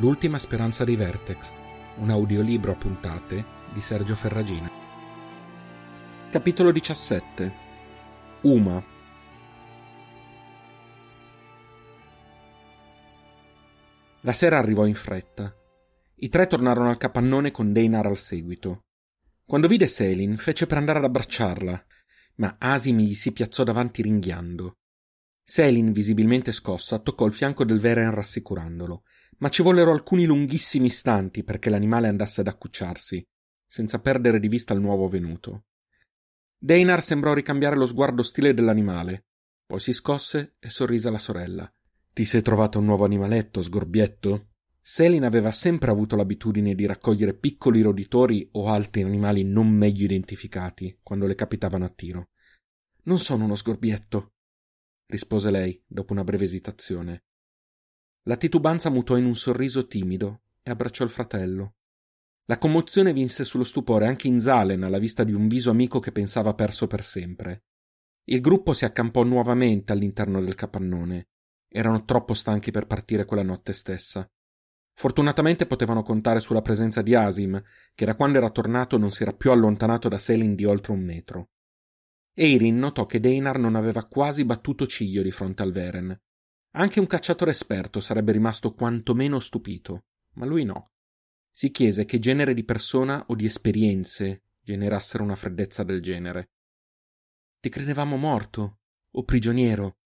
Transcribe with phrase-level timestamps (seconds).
[0.00, 1.52] L'ultima speranza dei Vertex,
[1.96, 4.70] un audiolibro a puntate di Sergio Ferragina.
[6.30, 7.52] Capitolo 17
[8.42, 8.84] Uma
[14.20, 15.52] La sera arrivò in fretta.
[16.14, 18.84] I tre tornarono al capannone con Deinar al seguito.
[19.44, 21.86] Quando vide Selin, fece per andare ad abbracciarla,
[22.36, 24.76] ma Asim gli si piazzò davanti ringhiando.
[25.42, 29.02] Selin, visibilmente scossa, toccò il fianco del Veren rassicurandolo
[29.38, 33.24] ma ci vollero alcuni lunghissimi istanti perché l'animale andasse ad accucciarsi,
[33.66, 35.64] senza perdere di vista il nuovo venuto.
[36.58, 39.26] Deinar sembrò ricambiare lo sguardo ostile dell'animale,
[39.64, 41.72] poi si scosse e sorrise alla sorella.
[42.12, 44.48] Ti sei trovato un nuovo animaletto, sgorbietto?
[44.80, 50.98] Selin aveva sempre avuto l'abitudine di raccogliere piccoli roditori o altri animali non meglio identificati
[51.02, 52.30] quando le capitavano a tiro.
[53.02, 54.32] Non sono uno sgorbietto,
[55.06, 57.24] rispose lei dopo una breve esitazione.
[58.28, 61.76] La titubanza mutò in un sorriso timido e abbracciò il fratello.
[62.44, 66.12] La commozione vinse sullo stupore anche in Zalen alla vista di un viso amico che
[66.12, 67.64] pensava perso per sempre.
[68.24, 71.28] Il gruppo si accampò nuovamente all'interno del capannone.
[71.68, 74.30] Erano troppo stanchi per partire quella notte stessa.
[74.92, 77.62] Fortunatamente potevano contare sulla presenza di Asim,
[77.94, 81.00] che da quando era tornato non si era più allontanato da Selin di oltre un
[81.00, 81.48] metro.
[82.34, 86.20] Eirin notò che Deinar non aveva quasi battuto ciglio di fronte al Veren.
[86.78, 90.92] Anche un cacciatore esperto sarebbe rimasto quantomeno stupito, ma lui no.
[91.50, 96.50] Si chiese che genere di persona o di esperienze generassero una freddezza del genere.
[97.58, 98.78] Ti credevamo morto
[99.10, 99.96] o prigioniero.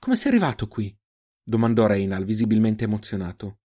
[0.00, 0.96] Come sei arrivato qui?
[1.40, 3.60] domandò Reinal, visibilmente emozionato.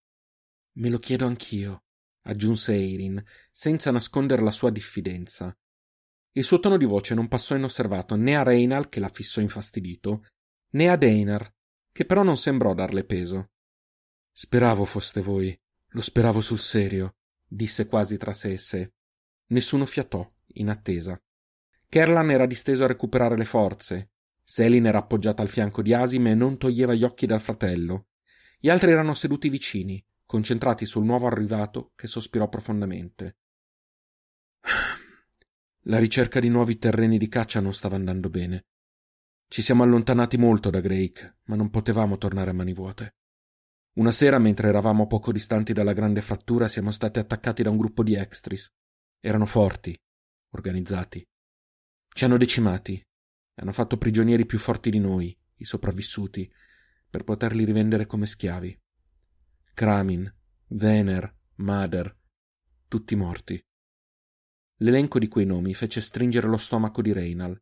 [0.73, 1.85] Me lo chiedo anch'io,
[2.25, 5.57] aggiunse Eirin, senza nascondere la sua diffidenza.
[6.33, 10.27] Il suo tono di voce non passò inosservato né a Reinal, che la fissò infastidito,
[10.71, 11.51] né a Deinar,
[11.99, 13.49] che però non sembrò darle peso.
[14.31, 15.59] Speravo foste voi,
[15.89, 18.93] lo speravo sul serio, disse quasi tra sé e sé.
[19.47, 21.21] Nessuno fiatò, in attesa.
[21.89, 24.11] Kerlan era disteso a recuperare le forze.
[24.41, 28.07] Selin era appoggiata al fianco di Asim e non toglieva gli occhi dal fratello.
[28.61, 33.39] Gli altri erano seduti vicini, concentrati sul nuovo arrivato che sospirò profondamente.
[35.83, 38.67] La ricerca di nuovi terreni di caccia non stava andando bene.
[39.51, 43.15] Ci siamo allontanati molto da Drake, ma non potevamo tornare a mani vuote.
[43.93, 48.03] Una sera, mentre eravamo poco distanti dalla grande frattura, siamo stati attaccati da un gruppo
[48.03, 48.71] di extris.
[49.19, 49.97] Erano forti,
[50.51, 51.27] organizzati.
[52.13, 53.03] Ci hanno decimati e
[53.55, 56.47] hanno fatto prigionieri più forti di noi, i sopravvissuti,
[57.09, 58.79] per poterli rivendere come schiavi.
[59.73, 60.31] Kramin,
[60.67, 62.15] Vener, Mader,
[62.87, 63.59] tutti morti.
[64.81, 67.59] L'elenco di quei nomi fece stringere lo stomaco di Reynal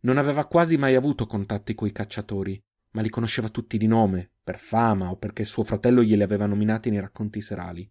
[0.00, 4.58] non aveva quasi mai avuto contatti coi cacciatori, ma li conosceva tutti di nome, per
[4.58, 7.90] fama o perché suo fratello glieli aveva nominati nei racconti serali.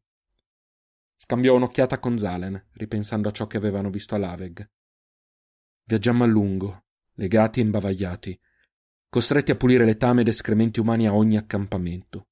[1.15, 4.69] Scambiò un'occhiata con Zalen, ripensando a ciò che avevano visto a Laveg.
[5.83, 8.39] Viaggiammo a lungo, legati e imbavagliati,
[9.09, 12.27] costretti a pulire letame ed escrementi umani a ogni accampamento.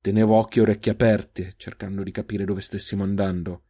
[0.00, 3.64] Tenevo occhi e orecchie aperte, cercando di capire dove stessimo andando.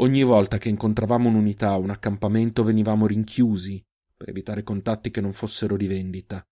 [0.00, 3.84] Ogni volta che incontravamo un'unità o un accampamento venivamo rinchiusi,
[4.18, 6.44] per evitare contatti che non fossero di vendita.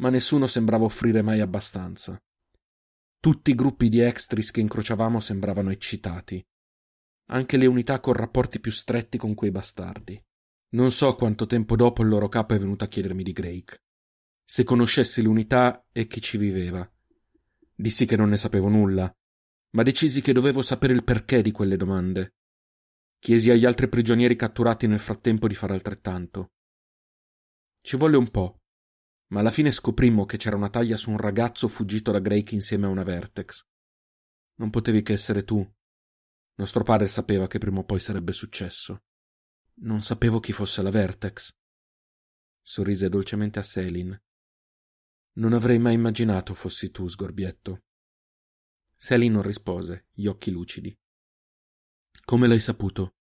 [0.00, 2.20] Ma nessuno sembrava offrire mai abbastanza.
[3.20, 6.44] Tutti i gruppi di extris che incrociavamo sembravano eccitati.
[7.26, 10.20] Anche le unità con rapporti più stretti con quei bastardi.
[10.70, 13.82] Non so quanto tempo dopo il loro capo è venuto a chiedermi di Drake.
[14.42, 16.90] Se conoscessi l'unità e chi ci viveva.
[17.72, 19.14] Dissi che non ne sapevo nulla,
[19.70, 22.34] ma decisi che dovevo sapere il perché di quelle domande.
[23.20, 26.50] Chiesi agli altri prigionieri catturati nel frattempo di fare altrettanto.
[27.84, 28.62] Ci volle un po',
[29.32, 32.86] ma alla fine scoprimmo che c'era una taglia su un ragazzo fuggito da Drake insieme
[32.86, 33.66] a una Vertex.
[34.54, 35.68] Non potevi che essere tu.
[36.54, 39.02] Nostro padre sapeva che prima o poi sarebbe successo.
[39.80, 41.56] Non sapevo chi fosse la Vertex.
[42.60, 44.16] Sorrise dolcemente a Selin.
[45.34, 47.82] Non avrei mai immaginato fossi tu, sgorbietto.
[48.94, 50.96] Selin non rispose, gli occhi lucidi.
[52.24, 53.16] Come l'hai saputo?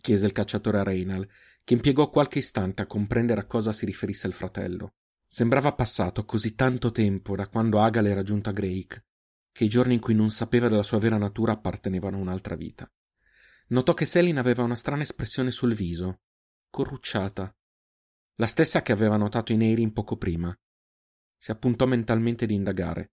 [0.00, 1.28] chiese il cacciatore a Reynal,
[1.64, 4.94] che impiegò qualche istante a comprendere a cosa si riferisse il fratello.
[5.26, 9.04] Sembrava passato così tanto tempo da quando Agal era giunto a Drake,
[9.52, 12.90] che i giorni in cui non sapeva della sua vera natura appartenevano a un'altra vita.
[13.68, 16.22] Notò che Selin aveva una strana espressione sul viso,
[16.70, 17.54] corrucciata,
[18.34, 20.56] la stessa che aveva notato in Eirin poco prima.
[21.36, 23.12] Si appuntò mentalmente di indagare.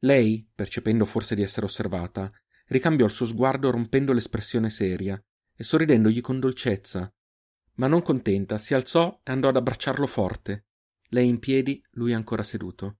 [0.00, 2.32] Lei, percependo forse di essere osservata,
[2.68, 5.22] ricambiò il suo sguardo rompendo l'espressione seria
[5.54, 7.12] e sorridendogli con dolcezza,
[7.78, 10.66] ma non contenta, si alzò e andò ad abbracciarlo forte.
[11.10, 12.98] Lei in piedi, lui ancora seduto.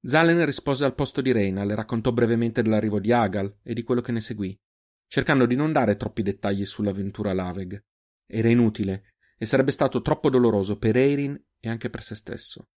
[0.00, 4.00] Zalen rispose al posto di Reina, le raccontò brevemente dell'arrivo di Agal e di quello
[4.00, 4.58] che ne seguì,
[5.06, 7.82] cercando di non dare troppi dettagli sull'avventura Laveg.
[8.26, 12.68] Era inutile e sarebbe stato troppo doloroso per Eirin e anche per se stesso.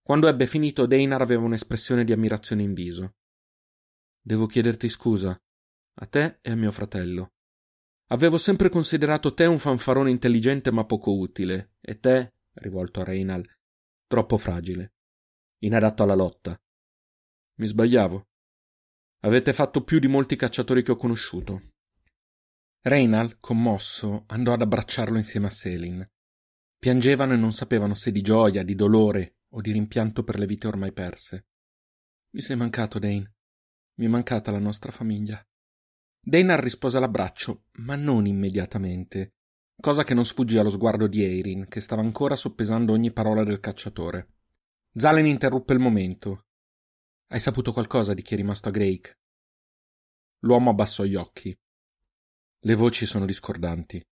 [0.00, 3.16] Quando ebbe finito, Deinar aveva un'espressione di ammirazione in viso.
[4.20, 5.38] Devo chiederti scusa,
[6.00, 7.34] a te e a mio fratello.
[8.10, 13.44] Avevo sempre considerato te un fanfarone intelligente ma poco utile, e te, rivolto a Reinal,
[14.06, 14.94] troppo fragile,
[15.58, 16.58] inadatto alla lotta.
[17.56, 18.26] Mi sbagliavo.
[19.20, 21.72] Avete fatto più di molti cacciatori che ho conosciuto.
[22.80, 26.06] Reinal, commosso, andò ad abbracciarlo insieme a Selin.
[26.78, 30.66] Piangevano e non sapevano se di gioia, di dolore o di rimpianto per le vite
[30.66, 31.46] ormai perse.
[32.30, 33.34] Mi sei mancato, Dane.
[33.94, 35.44] Mi è mancata la nostra famiglia.
[36.20, 39.34] Deinar rispose all'abbraccio, ma non immediatamente,
[39.80, 43.60] cosa che non sfuggì allo sguardo di Eirin, che stava ancora soppesando ogni parola del
[43.60, 44.34] cacciatore.
[44.92, 46.46] Zalen interruppe il momento.
[47.28, 49.18] Hai saputo qualcosa di chi è rimasto a Drake?
[50.40, 51.56] L'uomo abbassò gli occhi.
[52.60, 54.04] Le voci sono discordanti,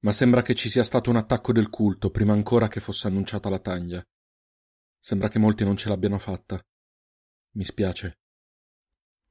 [0.00, 3.48] ma sembra che ci sia stato un attacco del culto prima ancora che fosse annunciata
[3.48, 4.04] la taglia.
[4.98, 6.62] Sembra che molti non ce l'abbiano fatta.
[7.52, 8.20] Mi spiace.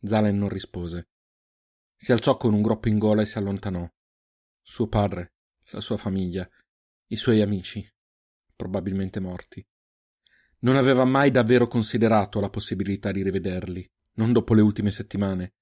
[0.02, 1.13] Zalen non rispose.
[2.04, 3.90] Si alzò con un groppo in gola e si allontanò.
[4.62, 5.36] Suo padre,
[5.72, 6.46] la sua famiglia,
[7.08, 7.82] i suoi amici,
[8.58, 9.66] probabilmente morti.
[10.60, 15.54] Non aveva mai davvero considerato la possibilità di rivederli, non dopo le ultime settimane,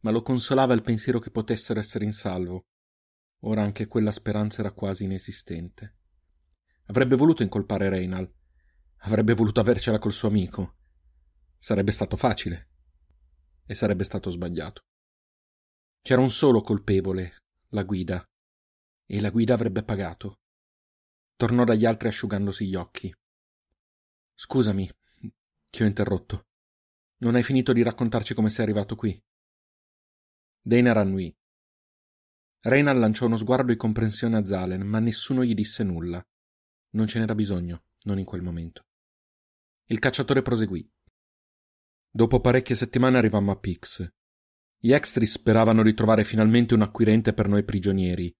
[0.00, 2.66] ma lo consolava il pensiero che potessero essere in salvo.
[3.44, 5.96] Ora anche quella speranza era quasi inesistente.
[6.88, 8.30] Avrebbe voluto incolpare Reynal,
[9.04, 10.76] Avrebbe voluto avercela col suo amico.
[11.56, 12.68] Sarebbe stato facile.
[13.64, 14.82] E sarebbe stato sbagliato.
[16.02, 18.26] C'era un solo colpevole, la guida.
[19.06, 20.40] E la guida avrebbe pagato.
[21.36, 23.14] Tornò dagli altri asciugandosi gli occhi.
[24.34, 24.90] Scusami,
[25.70, 26.46] ti ho interrotto.
[27.18, 29.22] Non hai finito di raccontarci come sei arrivato qui?
[30.62, 31.34] Dana rannui.
[32.60, 36.26] Reynal lanciò uno sguardo di comprensione a Zalen, ma nessuno gli disse nulla.
[36.92, 38.86] Non ce n'era bisogno, non in quel momento.
[39.86, 40.88] Il cacciatore proseguì.
[42.10, 44.10] Dopo parecchie settimane arrivammo a Pix.
[44.82, 48.34] Gli extris speravano di trovare finalmente un acquirente per noi prigionieri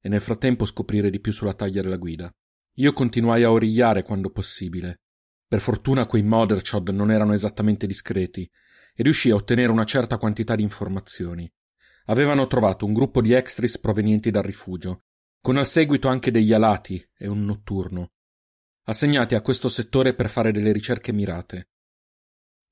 [0.00, 2.28] e nel frattempo scoprire di più sulla taglia della guida.
[2.78, 5.02] Io continuai a origliare quando possibile.
[5.46, 8.42] Per fortuna quei Motherchod non erano esattamente discreti
[8.92, 11.50] e riuscii a ottenere una certa quantità di informazioni.
[12.06, 15.04] Avevano trovato un gruppo di extris provenienti dal rifugio,
[15.40, 18.10] con al seguito anche degli alati e un notturno
[18.84, 21.68] assegnati a questo settore per fare delle ricerche mirate.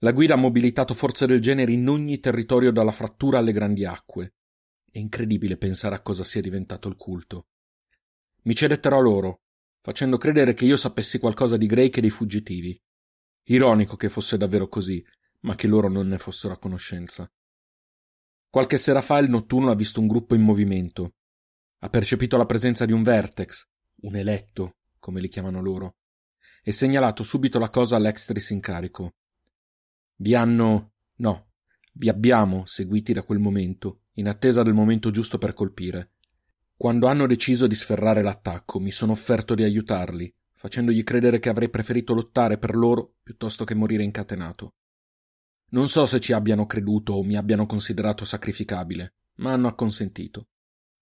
[0.02, 4.34] La guida ha mobilitato forze del genere in ogni territorio dalla frattura alle grandi acque.
[4.90, 7.46] È incredibile pensare a cosa sia diventato il culto.
[8.42, 9.42] Mi cedetterò a loro,
[9.80, 12.76] facendo credere che io sapessi qualcosa di Drake e dei fuggitivi.
[13.44, 15.04] Ironico che fosse davvero così,
[15.42, 17.30] ma che loro non ne fossero a conoscenza.
[18.50, 21.14] Qualche sera fa il notturno ha visto un gruppo in movimento.
[21.78, 23.68] Ha percepito la presenza di un vertex,
[24.00, 25.98] un eletto, come li chiamano loro,
[26.60, 29.14] e segnalato subito la cosa all'extris in carico.
[30.22, 30.92] Vi hanno.
[31.16, 31.48] no,
[31.94, 36.12] vi abbiamo seguiti da quel momento, in attesa del momento giusto per colpire.
[36.76, 41.68] Quando hanno deciso di sferrare l'attacco, mi sono offerto di aiutarli, facendogli credere che avrei
[41.70, 44.74] preferito lottare per loro piuttosto che morire incatenato.
[45.70, 50.50] Non so se ci abbiano creduto o mi abbiano considerato sacrificabile, ma hanno acconsentito.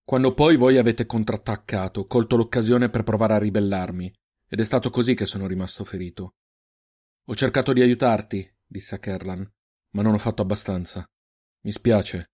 [0.03, 4.11] Quando poi voi avete contrattaccato, ho colto l'occasione per provare a ribellarmi,
[4.49, 6.37] ed è stato così che sono rimasto ferito.
[7.27, 9.53] Ho cercato di aiutarti, disse a Kerlan,
[9.91, 11.05] ma non ho fatto abbastanza.
[11.63, 12.31] Mi spiace.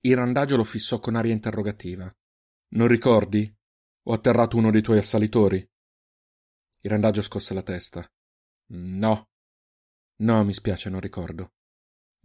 [0.00, 2.14] Il randagio lo fissò con aria interrogativa.
[2.68, 3.52] Non ricordi?
[4.04, 5.58] Ho atterrato uno dei tuoi assalitori.
[6.80, 8.08] Il randagio scosse la testa.
[8.68, 9.28] No.
[10.18, 11.54] No, mi spiace, non ricordo.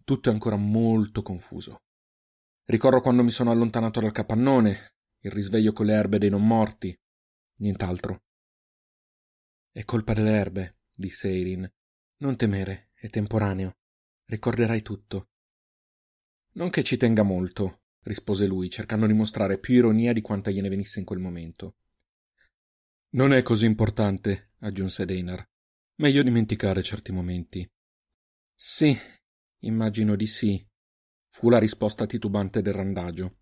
[0.04, 1.82] Tutto è ancora molto confuso.
[2.66, 6.96] Ricordo quando mi sono allontanato dal capannone, il risveglio con le erbe dei non morti.
[7.56, 8.22] Nient'altro.
[9.72, 11.68] È colpa delle erbe, disse Eirin.
[12.18, 13.78] Non temere, è temporaneo.
[14.26, 15.30] Ricorderai tutto.
[16.54, 20.70] Non che ci tenga molto, rispose lui, cercando di mostrare più ironia di quanta gliene
[20.70, 21.78] venisse in quel momento.
[23.14, 25.44] Non è così importante, aggiunse Deinar.
[25.96, 27.68] Meglio dimenticare certi momenti.
[28.54, 28.96] Sì,
[29.62, 30.64] immagino di sì,
[31.32, 33.38] fu la risposta titubante del randagio.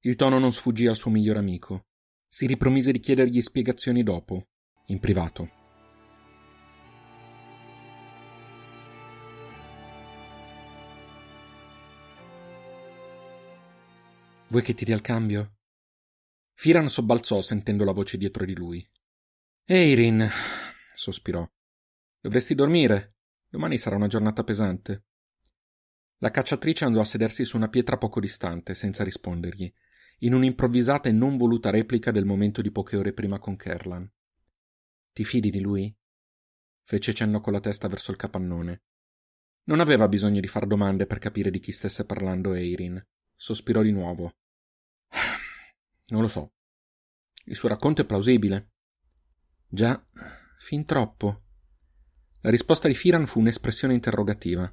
[0.00, 1.84] Il tono non sfuggì al suo miglior amico.
[2.26, 4.48] Si ripromise di chiedergli spiegazioni dopo,
[4.86, 5.59] in privato.
[14.50, 15.58] Vuoi che ti dia il cambio?
[16.54, 18.84] Firan sobbalzò sentendo la voce dietro di lui.
[19.64, 20.28] Eirin,
[20.92, 21.48] sospirò.
[22.20, 23.14] Dovresti dormire.
[23.48, 25.04] Domani sarà una giornata pesante.
[26.18, 29.72] La cacciatrice andò a sedersi su una pietra poco distante, senza rispondergli,
[30.18, 34.12] in un'improvvisata e non voluta replica del momento di poche ore prima con Kerlan.
[35.12, 35.96] Ti fidi di lui?
[36.82, 38.82] Fece cenno con la testa verso il capannone.
[39.66, 43.00] Non aveva bisogno di far domande per capire di chi stesse parlando Eirin.
[43.36, 44.38] Sospirò di nuovo.
[46.08, 46.54] Non lo so.
[47.44, 48.72] Il suo racconto è plausibile.
[49.68, 50.04] Già,
[50.58, 51.44] fin troppo.
[52.40, 54.72] La risposta di Firan fu un'espressione interrogativa.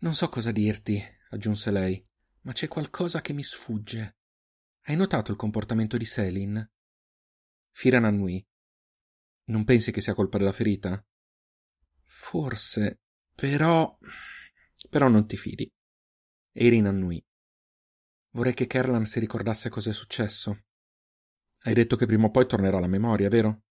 [0.00, 1.00] Non so cosa dirti,
[1.30, 2.04] aggiunse lei,
[2.42, 4.16] ma c'è qualcosa che mi sfugge.
[4.82, 6.70] Hai notato il comportamento di Selin?
[7.70, 8.44] Firan annui.
[9.44, 11.04] Non pensi che sia colpa della ferita?
[12.04, 13.00] Forse,
[13.34, 13.96] però.
[14.90, 15.72] Però non ti fidi.
[16.52, 17.24] Erin annui.
[18.34, 20.64] Vorrei che Kerlan si ricordasse cos'è successo.
[21.64, 23.64] Hai detto che prima o poi tornerà alla memoria, vero?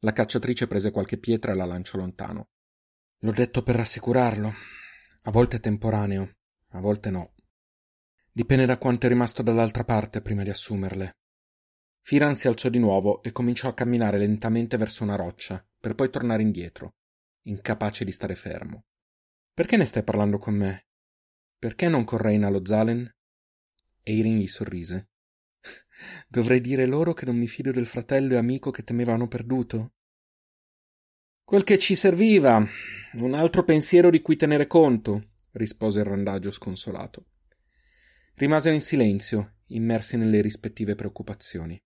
[0.00, 2.48] La cacciatrice prese qualche pietra e la lanciò lontano.
[3.20, 4.52] L'ho detto per rassicurarlo.
[5.22, 6.36] A volte è temporaneo,
[6.70, 7.34] a volte no.
[8.30, 11.16] Dipende da quanto è rimasto dall'altra parte prima di assumerle.
[12.00, 16.10] Firan si alzò di nuovo e cominciò a camminare lentamente verso una roccia, per poi
[16.10, 16.94] tornare indietro,
[17.42, 18.84] incapace di stare fermo.
[19.52, 20.86] Perché ne stai parlando con me?
[21.58, 23.15] Perché non con Reina lo Zalen?
[24.08, 25.08] Eirin gli sorrise.
[26.28, 29.94] Dovrei dire loro che non mi fido del fratello e amico che temevano perduto?
[31.42, 32.64] Quel che ci serviva.
[33.14, 37.26] Un altro pensiero di cui tenere conto, rispose il randagio sconsolato.
[38.34, 41.80] Rimasero in silenzio, immersi nelle rispettive preoccupazioni.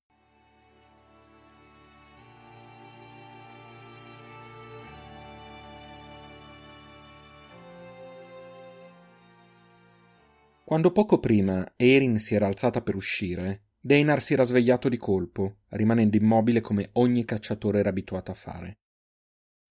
[10.70, 15.62] Quando poco prima Erin si era alzata per uscire, Deinar si era svegliato di colpo,
[15.70, 18.78] rimanendo immobile come ogni cacciatore era abituato a fare.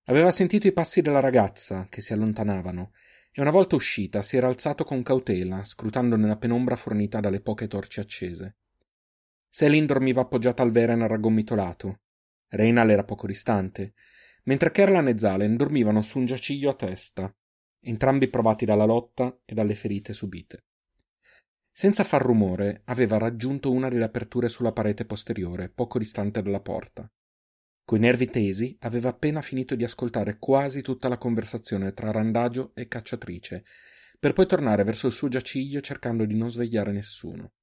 [0.08, 2.92] Aveva sentito i passi della ragazza che si allontanavano
[3.32, 7.70] e una volta uscita si era alzato con cautela, scrutando nella penombra fornita dalle poche
[7.70, 8.58] torce accese.
[9.48, 12.02] Selin dormiva appoggiata al veren raggomitolato.
[12.50, 13.94] Reinal era poco distante,
[14.44, 17.34] mentre Kerlan e Zalen dormivano su un giaciglio a testa,
[17.80, 20.66] entrambi provati dalla lotta e dalle ferite subite.
[21.80, 27.10] Senza far rumore, aveva raggiunto una delle aperture sulla parete posteriore, poco distante dalla porta.
[27.86, 32.90] Coi nervi tesi, aveva appena finito di ascoltare quasi tutta la conversazione tra Randagio e
[32.90, 33.64] Cacciatrice,
[34.20, 37.54] per poi tornare verso il suo giaciglio cercando di non svegliare nessuno.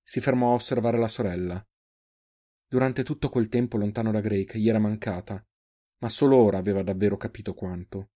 [0.00, 1.68] Si fermò a osservare la sorella.
[2.68, 5.44] Durante tutto quel tempo lontano da Drake gli era mancata,
[5.98, 8.10] ma solo ora aveva davvero capito quanto.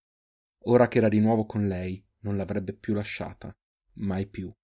[0.67, 3.53] Ora che era di nuovo con lei, non l'avrebbe più lasciata,
[3.95, 4.55] mai più.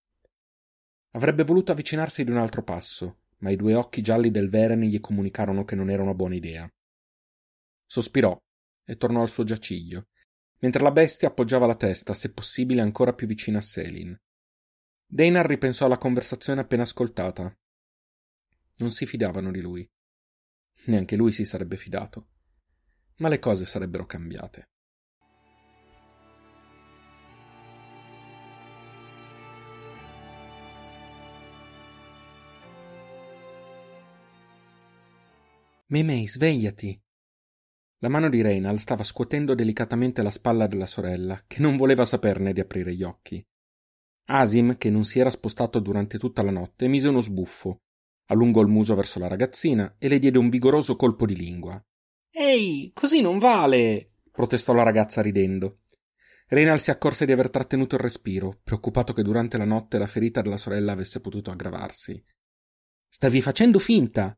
[1.12, 4.98] Avrebbe voluto avvicinarsi di un altro passo, ma i due occhi gialli del Veren gli
[5.00, 6.70] comunicarono che non era una buona idea.
[7.86, 8.36] Sospirò
[8.84, 10.08] e tornò al suo giaciglio,
[10.60, 14.18] mentre la bestia appoggiava la testa, se possibile ancora più vicina a Selin.
[15.06, 17.54] Deinar ripensò alla conversazione appena ascoltata.
[18.76, 19.86] Non si fidavano di lui.
[20.86, 22.28] Neanche lui si sarebbe fidato.
[23.16, 24.70] Ma le cose sarebbero cambiate.
[35.92, 36.98] Memei, svegliati.
[37.98, 42.54] La mano di Reynal stava scuotendo delicatamente la spalla della sorella, che non voleva saperne
[42.54, 43.44] di aprire gli occhi.
[44.28, 47.82] Asim, che non si era spostato durante tutta la notte, mise uno sbuffo,
[48.28, 51.78] allungò il muso verso la ragazzina e le diede un vigoroso colpo di lingua.
[52.30, 54.12] Ehi, così non vale!
[54.30, 55.80] protestò la ragazza ridendo.
[56.46, 60.40] Reynal si accorse di aver trattenuto il respiro, preoccupato che durante la notte la ferita
[60.40, 62.24] della sorella avesse potuto aggravarsi.
[63.10, 64.34] Stavi facendo finta!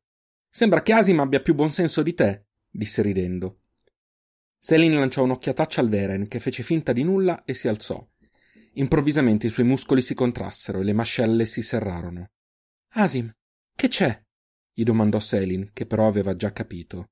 [0.56, 3.62] Sembra che Asim abbia più buon senso di te, disse ridendo.
[4.56, 8.08] Selin lanciò un'occhiataccia al Veren, che fece finta di nulla e si alzò.
[8.74, 12.30] Improvvisamente i suoi muscoli si contrassero e le mascelle si serrarono.
[12.90, 13.34] Asim,
[13.74, 14.22] che c'è?
[14.72, 17.08] gli domandò Selin, che però aveva già capito.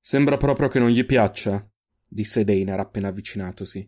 [0.00, 1.70] Sembra proprio che non gli piaccia,
[2.08, 3.86] disse Deinar appena avvicinatosi.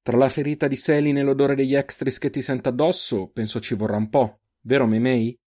[0.00, 3.74] Tra la ferita di Selin e l'odore degli extris che ti sento addosso, penso ci
[3.74, 5.38] vorrà un po', vero Memei?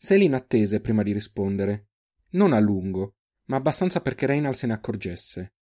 [0.00, 1.88] Selin attese prima di rispondere.
[2.30, 5.54] Non a lungo, ma abbastanza perché Reynal se ne accorgesse.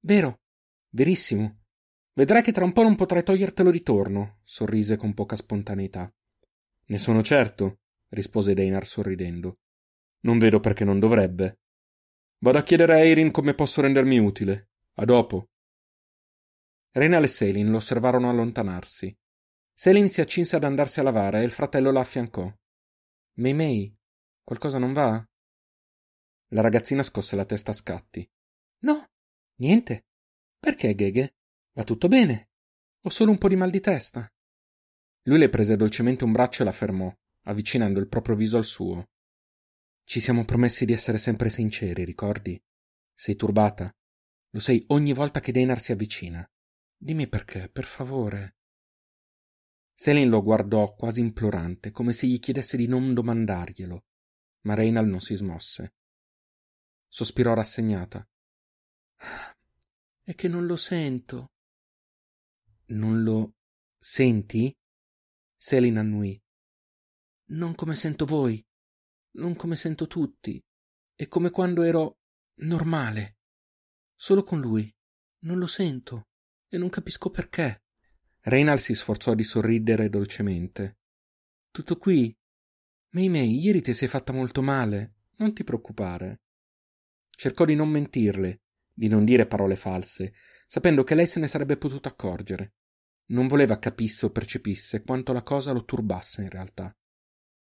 [0.00, 0.40] Vero,
[0.90, 1.60] verissimo.
[2.12, 6.12] Vedrai che tra un po' non potrai togliertelo di torno, sorrise con poca spontaneità.
[6.86, 9.60] Ne sono certo, rispose Deinar sorridendo.
[10.22, 11.60] Non vedo perché non dovrebbe.
[12.38, 14.70] Vado a chiedere a Eirin come posso rendermi utile.
[14.94, 15.50] A dopo.
[16.90, 19.16] Reynal e Selin lo osservarono allontanarsi.
[19.72, 22.52] Selin si accinse ad andarsi a lavare e il fratello la affiancò.
[23.38, 23.96] Mei Mei,
[24.42, 25.24] qualcosa non va?
[26.48, 28.28] La ragazzina scosse la testa a scatti.
[28.80, 29.10] No,
[29.60, 30.06] niente.
[30.58, 31.36] Perché, Gheghe?
[31.74, 32.50] Va tutto bene?
[33.02, 34.28] Ho solo un po' di mal di testa.
[35.22, 39.10] Lui le prese dolcemente un braccio e la fermò, avvicinando il proprio viso al suo.
[40.02, 42.60] Ci siamo promessi di essere sempre sinceri, ricordi?
[43.14, 43.94] Sei turbata?
[44.50, 46.44] Lo sei ogni volta che Deinar si avvicina.
[46.96, 48.56] Dimmi perché, per favore.
[50.00, 54.04] Selin lo guardò quasi implorante, come se gli chiedesse di non domandarglielo,
[54.60, 55.94] ma Reinald non si smosse.
[57.08, 58.24] Sospirò rassegnata.
[60.22, 61.50] È che non lo sento.
[62.90, 63.56] Non lo
[63.98, 64.72] senti?
[65.56, 66.40] Selin annui.
[67.46, 68.64] Non come sento voi,
[69.32, 70.62] non come sento tutti.
[71.12, 72.20] È come quando ero
[72.60, 73.38] normale.
[74.14, 74.94] Solo con lui.
[75.40, 76.28] Non lo sento
[76.68, 77.82] e non capisco perché.
[78.48, 81.00] Reynald si sforzò di sorridere dolcemente.
[81.70, 82.34] Tutto qui?
[83.10, 85.16] Mei Mei, ieri ti sei fatta molto male.
[85.36, 86.40] Non ti preoccupare.
[87.28, 90.32] Cercò di non mentirle, di non dire parole false,
[90.66, 92.74] sapendo che lei se ne sarebbe potuta accorgere.
[93.26, 96.96] Non voleva capisse o percepisse quanto la cosa lo turbasse in realtà.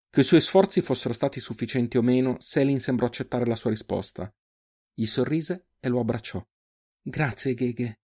[0.09, 4.29] Che i suoi sforzi fossero stati sufficienti o meno, Selin sembrò accettare la sua risposta.
[4.93, 6.45] Gli sorrise e lo abbracciò.
[7.01, 8.01] Grazie, Gheghe.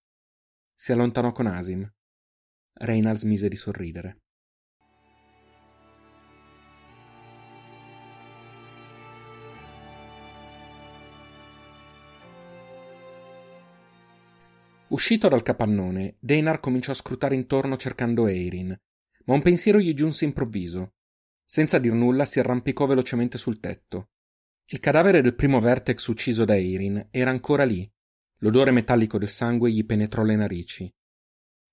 [0.74, 1.94] Si allontanò con Asim.
[2.84, 4.18] Reynald smise di sorridere.
[14.88, 18.76] Uscito dal capannone, Deinar cominciò a scrutare intorno cercando Eirin,
[19.26, 20.96] ma un pensiero gli giunse improvviso.
[21.46, 24.10] Senza dir nulla si arrampicò velocemente sul tetto.
[24.66, 27.90] Il cadavere del primo Vertex ucciso da Eirin era ancora lì.
[28.40, 30.92] L'odore metallico del sangue gli penetrò le narici.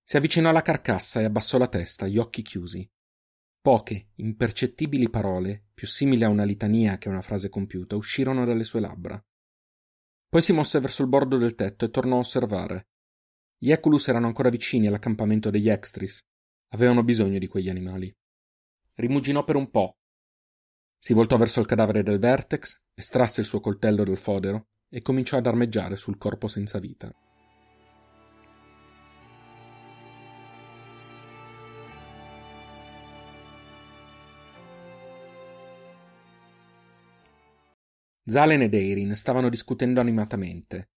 [0.09, 2.91] Si avvicinò alla carcassa e abbassò la testa, gli occhi chiusi.
[3.61, 8.63] Poche, impercettibili parole, più simili a una litania che a una frase compiuta, uscirono dalle
[8.63, 9.23] sue labbra.
[10.27, 12.87] Poi si mosse verso il bordo del tetto e tornò a osservare.
[13.55, 16.25] Gli Eculus erano ancora vicini all'accampamento degli Extris.
[16.69, 18.11] Avevano bisogno di quegli animali.
[18.95, 19.99] Rimuginò per un po'.
[20.97, 25.37] Si voltò verso il cadavere del Vertex, estrasse il suo coltello dal fodero e cominciò
[25.37, 27.13] ad armeggiare sul corpo senza vita.
[38.29, 40.89] Zalen ed Eirin stavano discutendo animatamente.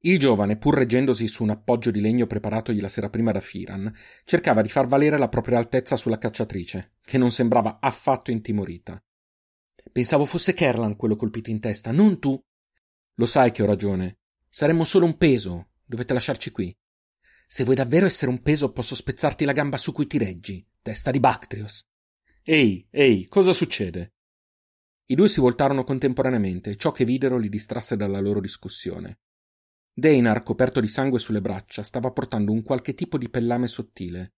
[0.00, 3.92] Il giovane, pur reggendosi su un appoggio di legno preparatogli la sera prima da Firan,
[4.24, 9.02] cercava di far valere la propria altezza sulla cacciatrice, che non sembrava affatto intimorita.
[9.90, 12.40] Pensavo fosse Kerlan quello colpito in testa, non tu.
[13.14, 14.18] Lo sai che ho ragione.
[14.48, 15.70] Saremmo solo un peso.
[15.84, 16.76] Dovete lasciarci qui.
[17.46, 21.10] Se vuoi davvero essere un peso, posso spezzarti la gamba su cui ti reggi, testa
[21.10, 21.84] di Bactrios.
[22.42, 24.12] Ehi, ehi, cosa succede?
[25.10, 29.20] I due si voltarono contemporaneamente ciò che videro li distrasse dalla loro discussione.
[29.90, 34.34] Deinar, coperto di sangue sulle braccia, stava portando un qualche tipo di pellame sottile.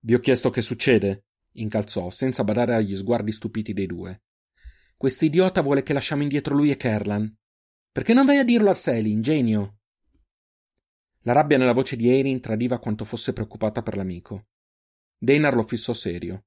[0.00, 1.26] Vi ho chiesto che succede?
[1.52, 4.22] incalzò, senza badare agli sguardi stupiti dei due.
[4.96, 7.32] Questo idiota vuole che lasciamo indietro lui e Kerlan.
[7.92, 9.78] Perché non vai a dirlo a Sally, ingenio?
[11.20, 14.48] La rabbia nella voce di Erin tradiva quanto fosse preoccupata per l'amico.
[15.16, 16.46] Deinar lo fissò serio.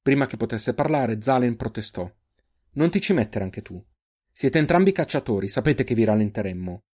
[0.00, 2.10] Prima che potesse parlare, Zalen protestò.
[2.74, 3.82] Non ti ci mettere anche tu.
[4.30, 6.84] Siete entrambi cacciatori, sapete che vi rallenteremmo.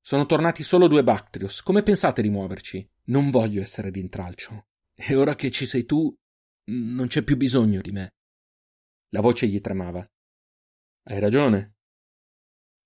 [0.00, 1.62] Sono tornati solo due Bactrios.
[1.62, 2.88] Come pensate di muoverci?
[3.06, 4.68] Non voglio essere d'intralcio.
[4.94, 6.14] E ora che ci sei tu,
[6.70, 8.14] non c'è più bisogno di me.
[9.10, 10.06] La voce gli tremava.
[11.08, 11.76] Hai ragione.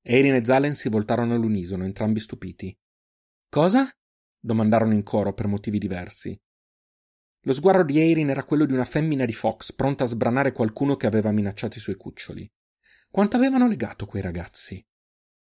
[0.02, 2.76] Erin e Zalen si voltarono all'unisono, entrambi stupiti.
[3.48, 3.88] Cosa?
[4.42, 6.38] domandarono in coro per motivi diversi.
[7.44, 10.96] Lo sguardo di Erin era quello di una femmina di Fox, pronta a sbranare qualcuno
[10.96, 12.50] che aveva minacciato i suoi cuccioli.
[13.10, 14.84] Quanto avevano legato quei ragazzi?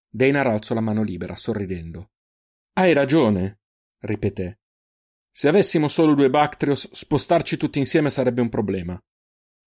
[0.07, 2.11] Deinar alzò la mano libera, sorridendo.
[2.73, 3.61] Hai ragione,
[3.99, 4.59] ripeté.
[5.31, 9.01] Se avessimo solo due Bactrios, spostarci tutti insieme sarebbe un problema.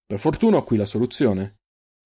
[0.06, 1.58] Per fortuna ho qui la soluzione.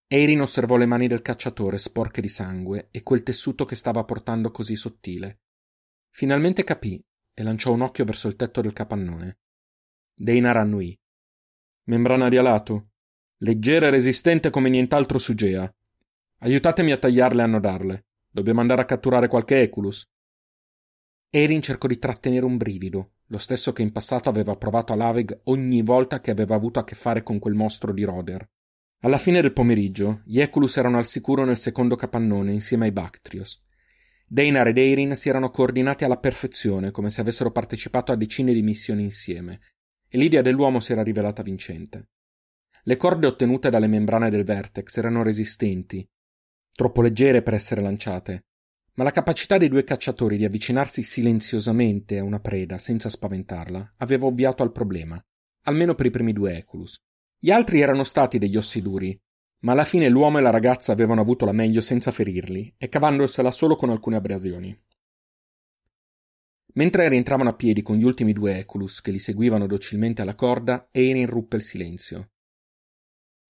[0.06, 4.50] Erin osservò le mani del cacciatore sporche di sangue e quel tessuto che stava portando
[4.50, 5.40] così sottile.
[6.10, 7.02] Finalmente capì
[7.34, 9.38] e lanciò un occhio verso il tetto del capannone.
[10.18, 10.98] Deinar annui.
[11.84, 12.92] Membrana di alato.
[13.40, 15.70] Leggera e resistente come nient'altro su Gea.
[16.38, 18.06] Aiutatemi a tagliarle e annodarle.
[18.30, 20.08] Dobbiamo andare a catturare qualche Eculus.
[21.28, 25.38] Erin cercò di trattenere un brivido, lo stesso che in passato aveva provato a Laveg
[25.44, 28.48] ogni volta che aveva avuto a che fare con quel mostro di Roder.
[29.00, 33.62] Alla fine del pomeriggio, gli Eculus erano al sicuro nel secondo capannone insieme ai Bactrios.
[34.26, 38.62] Deinar ed Eirin si erano coordinati alla perfezione, come se avessero partecipato a decine di
[38.62, 39.60] missioni insieme,
[40.08, 42.08] e l'idea dell'uomo si era rivelata vincente.
[42.82, 46.08] Le corde ottenute dalle membrane del Vertex erano resistenti,
[46.72, 48.44] troppo leggere per essere lanciate,
[48.94, 54.26] ma la capacità dei due cacciatori di avvicinarsi silenziosamente a una preda senza spaventarla aveva
[54.26, 55.22] ovviato al problema,
[55.62, 56.96] almeno per i primi due Eculus.
[57.38, 59.18] Gli altri erano stati degli ossi duri,
[59.60, 63.50] ma alla fine l'uomo e la ragazza avevano avuto la meglio senza ferirli e cavandosela
[63.50, 64.76] solo con alcune abrasioni.
[66.76, 70.88] Mentre rientravano a piedi con gli ultimi due Eculus che li seguivano docilmente alla corda,
[70.90, 72.32] Erin ruppe il silenzio.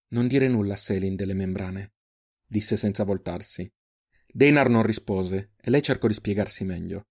[0.09, 1.93] Non dire nulla a Selin delle membrane,
[2.45, 3.69] disse senza voltarsi.
[4.25, 7.07] Deinar non rispose e lei cercò di spiegarsi meglio.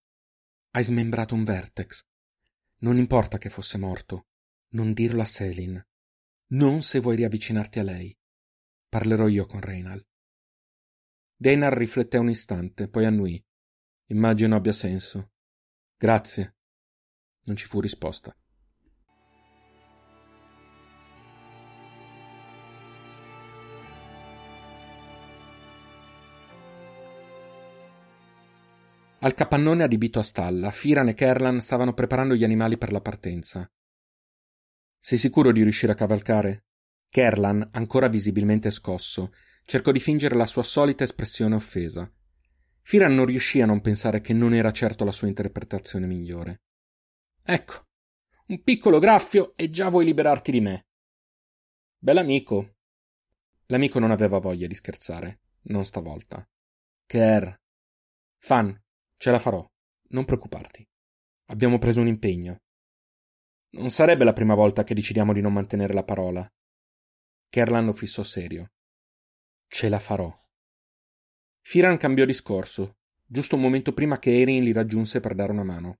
[0.70, 2.02] Hai smembrato un vertex.
[2.78, 4.28] Non importa che fosse morto.
[4.68, 5.82] Non dirlo a Selin.
[6.48, 8.16] Non se vuoi riavvicinarti a lei.
[8.88, 10.02] Parlerò io con Reynal.
[11.34, 13.44] Deinar rifletté un istante, poi annui.
[14.06, 15.32] Immagino abbia senso.
[15.98, 16.56] Grazie.
[17.44, 18.36] Non ci fu risposta.
[29.20, 33.68] Al capannone adibito a stalla, Firan e Kerlan stavano preparando gli animali per la partenza.
[35.00, 36.66] Sei sicuro di riuscire a cavalcare?
[37.08, 39.32] Kerlan, ancora visibilmente scosso,
[39.64, 42.08] cercò di fingere la sua solita espressione offesa.
[42.86, 46.62] Firan non riuscì a non pensare che non era certo la sua interpretazione migliore.
[47.42, 47.88] Ecco,
[48.46, 50.86] un piccolo graffio e già vuoi liberarti di me.
[51.98, 52.76] Bell'amico.
[53.66, 56.48] L'amico non aveva voglia di scherzare, non stavolta.
[57.06, 57.60] Ker.
[58.38, 58.80] Fan,
[59.16, 59.68] Ce la farò,
[60.10, 60.86] non preoccuparti.
[61.46, 62.60] Abbiamo preso un impegno.
[63.70, 66.48] Non sarebbe la prima volta che decidiamo di non mantenere la parola.
[67.48, 68.70] Kerlan lo fissò serio.
[69.66, 70.32] Ce la farò.
[71.68, 75.98] Firan cambiò discorso, giusto un momento prima che Erin li raggiunse per dare una mano.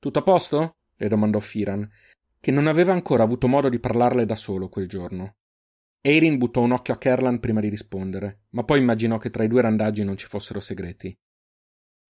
[0.00, 0.78] Tutto a posto?
[0.96, 1.88] le domandò Firan,
[2.40, 5.36] che non aveva ancora avuto modo di parlarle da solo quel giorno.
[6.00, 9.48] Erin buttò un occhio a Kerlan prima di rispondere, ma poi immaginò che tra i
[9.48, 11.16] due randaggi non ci fossero segreti.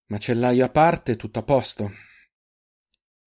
[0.07, 1.91] Macellaio a parte, tutto a posto.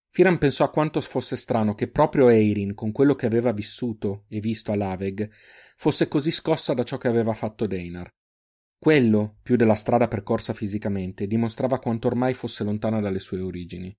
[0.10, 4.40] Firan pensò a quanto fosse strano che proprio Eirin, con quello che aveva vissuto e
[4.40, 5.30] visto a Laveg,
[5.76, 8.12] fosse così scossa da ciò che aveva fatto Deinar.
[8.84, 13.96] Quello, più della strada percorsa fisicamente, dimostrava quanto ormai fosse lontana dalle sue origini.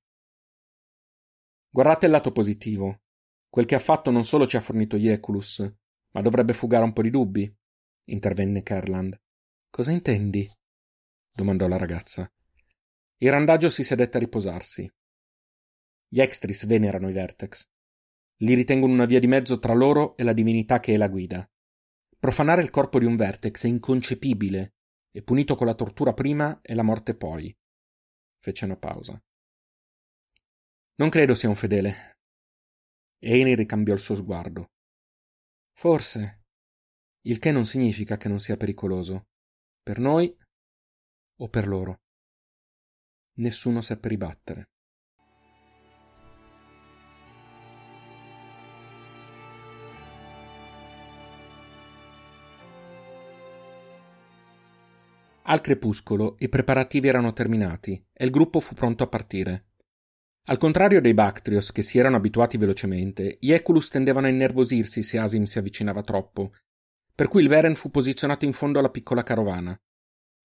[1.71, 3.03] Guardate il lato positivo.
[3.49, 5.73] Quel che ha fatto non solo ci ha fornito Ieculus,
[6.11, 7.57] ma dovrebbe fugare un po' di dubbi,
[8.07, 9.17] intervenne Kerland.
[9.71, 10.51] Cosa intendi?
[11.31, 12.29] domandò la ragazza.
[13.19, 14.93] Il randaggio si sedette a riposarsi.
[16.09, 17.71] Gli Extris venerano i Vertex.
[18.39, 21.49] Li ritengono una via di mezzo tra loro e la divinità che è la guida.
[22.23, 24.72] Profanare il corpo di un Vertex è inconcepibile,
[25.13, 27.55] e punito con la tortura prima e la morte poi.
[28.39, 29.23] Fece una pausa.
[30.97, 32.17] Non credo sia un fedele.
[33.19, 34.71] Eini ricambiò il suo sguardo.
[35.75, 36.41] Forse.
[37.25, 39.29] Il che non significa che non sia pericoloso.
[39.81, 40.35] Per noi
[41.37, 42.01] o per loro.
[43.35, 44.72] Nessuno seppe ribattere.
[55.45, 59.67] Al crepuscolo i preparativi erano terminati e il gruppo fu pronto a partire.
[60.47, 65.19] Al contrario dei Bactrios, che si erano abituati velocemente, gli Eculus tendevano a innervosirsi se
[65.19, 66.53] Asim si avvicinava troppo,
[67.15, 69.77] per cui il Veren fu posizionato in fondo alla piccola carovana.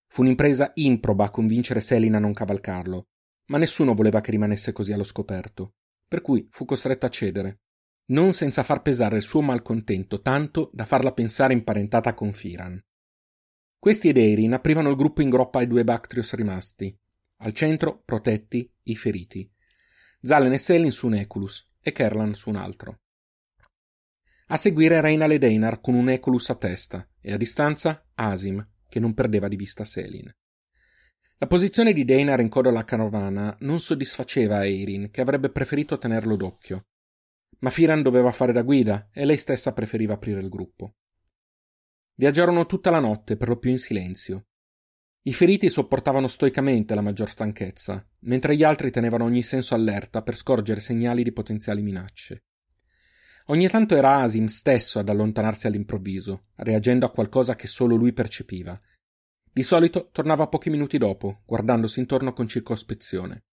[0.08, 3.08] Fu un'impresa improba convincere Selin a non cavalcarlo,
[3.48, 5.74] ma nessuno voleva che rimanesse così allo scoperto,
[6.08, 7.60] per cui fu costretto a cedere,
[8.08, 12.82] non senza far pesare il suo malcontento tanto da farla pensare imparentata con Firan.
[13.80, 16.98] Questi ed Erin aprivano il gruppo in groppa ai due Bactrios rimasti.
[17.38, 19.50] Al centro, protetti, i feriti.
[20.22, 23.02] Zalen e Selin su un Eculus e Kerlan su un altro.
[24.48, 29.14] A seguire Reina Ledeinar con un Eculus a testa e a distanza Asim, che non
[29.14, 30.34] perdeva di vista Selin.
[31.40, 36.36] La posizione di Deinar in coda alla carovana non soddisfaceva Eirin, che avrebbe preferito tenerlo
[36.36, 36.88] d'occhio.
[37.60, 40.96] Ma Firan doveva fare da guida e lei stessa preferiva aprire il gruppo.
[42.20, 44.48] Viaggiarono tutta la notte, per lo più in silenzio.
[45.22, 50.36] I feriti sopportavano stoicamente la maggior stanchezza, mentre gli altri tenevano ogni senso allerta per
[50.36, 52.46] scorgere segnali di potenziali minacce.
[53.50, 58.82] Ogni tanto era Asim stesso ad allontanarsi all'improvviso, reagendo a qualcosa che solo lui percepiva.
[59.54, 63.44] Di solito tornava pochi minuti dopo, guardandosi intorno con circospezione.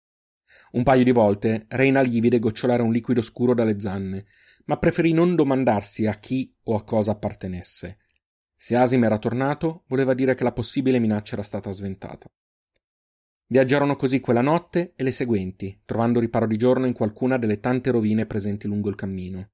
[0.70, 4.24] Un paio di volte Reynal gli vide gocciolare un liquido scuro dalle zanne,
[4.64, 7.98] ma preferì non domandarsi a chi o a cosa appartenesse.
[8.56, 12.30] Se Asim era tornato, voleva dire che la possibile minaccia era stata sventata.
[13.46, 17.90] Viaggiarono così quella notte e le seguenti, trovando riparo di giorno in qualcuna delle tante
[17.90, 19.50] rovine presenti lungo il cammino.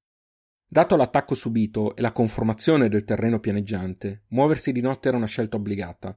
[0.66, 5.56] Dato l'attacco subito e la conformazione del terreno pianeggiante, muoversi di notte era una scelta
[5.56, 6.16] obbligata.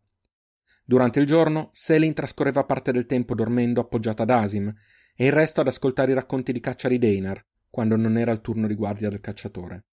[0.86, 4.72] Durante il giorno, Selin trascorreva parte del tempo dormendo appoggiata ad Asim
[5.16, 8.42] e il resto ad ascoltare i racconti di caccia di Deinar, quando non era il
[8.42, 9.86] turno di guardia del cacciatore.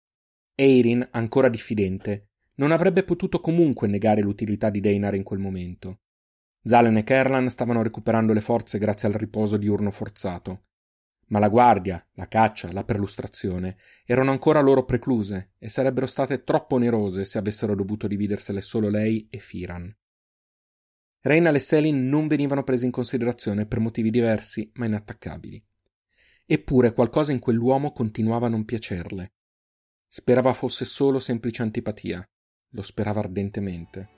[0.55, 2.30] Eirin, ancora diffidente,
[2.61, 6.01] non avrebbe potuto comunque negare l'utilità di Deinar in quel momento.
[6.62, 10.66] Zalen e Kerlan stavano recuperando le forze grazie al riposo diurno forzato.
[11.29, 16.75] Ma la guardia, la caccia, la perlustrazione erano ancora loro precluse e sarebbero state troppo
[16.75, 19.96] onerose se avessero dovuto dividersele solo lei e Firan.
[21.23, 25.64] Reynal e Selin non venivano presi in considerazione per motivi diversi ma inattaccabili.
[26.44, 29.33] Eppure qualcosa in quell'uomo continuava a non piacerle.
[30.07, 32.29] Sperava fosse solo semplice antipatia,
[32.71, 34.09] lo sperava ardentemente.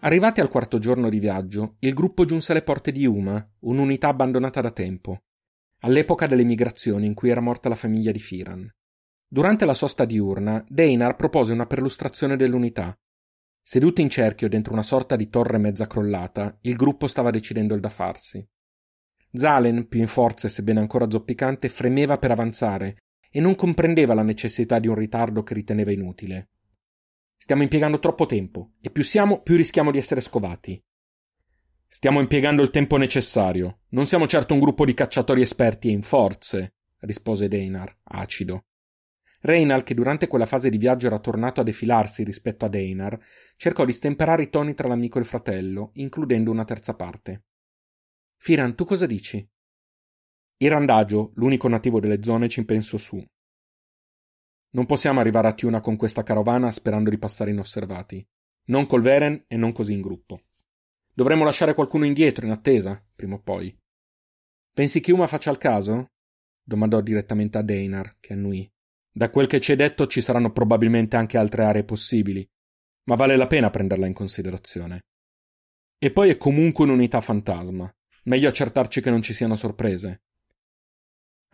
[0.00, 4.60] Arrivati al quarto giorno di viaggio, il gruppo giunse alle porte di Yuma, un'unità abbandonata
[4.60, 5.24] da tempo,
[5.80, 8.72] all'epoca delle migrazioni in cui era morta la famiglia di Firan.
[9.26, 12.96] Durante la sosta diurna, Deinar propose una perlustrazione dell'unità.
[13.60, 17.80] Seduti in cerchio dentro una sorta di torre mezza crollata, il gruppo stava decidendo il
[17.80, 18.48] da farsi.
[19.32, 22.96] Zalen, più in forze sebbene ancora zoppicante, fremeva per avanzare
[23.30, 26.48] e non comprendeva la necessità di un ritardo che riteneva inutile.
[27.36, 30.82] Stiamo impiegando troppo tempo e più siamo, più rischiamo di essere scovati.
[31.86, 33.80] Stiamo impiegando il tempo necessario.
[33.90, 38.64] Non siamo certo un gruppo di cacciatori esperti e in forze, rispose Deinar, acido.
[39.40, 43.18] Reynal, che durante quella fase di viaggio era tornato a defilarsi rispetto a Deinar,
[43.56, 47.44] cercò di stemperare i toni tra l'amico e il fratello, includendo una terza parte.
[48.40, 49.46] Firan, tu cosa dici?
[50.60, 53.22] Il randagio, l'unico nativo delle zone, ci pensò su.
[54.70, 58.26] Non possiamo arrivare a Tiuna con questa carovana sperando di passare inosservati.
[58.66, 60.42] Non col Veren e non così in gruppo.
[61.12, 63.76] Dovremmo lasciare qualcuno indietro in attesa, prima o poi.
[64.72, 66.12] Pensi che Uma faccia il caso?
[66.62, 68.70] domandò direttamente a Deinar, che annui.
[69.10, 72.46] Da quel che ci è detto ci saranno probabilmente anche altre aree possibili,
[73.04, 75.00] ma vale la pena prenderla in considerazione.
[75.98, 77.92] E poi è comunque un'unità fantasma.
[78.28, 80.24] Meglio accertarci che non ci siano sorprese.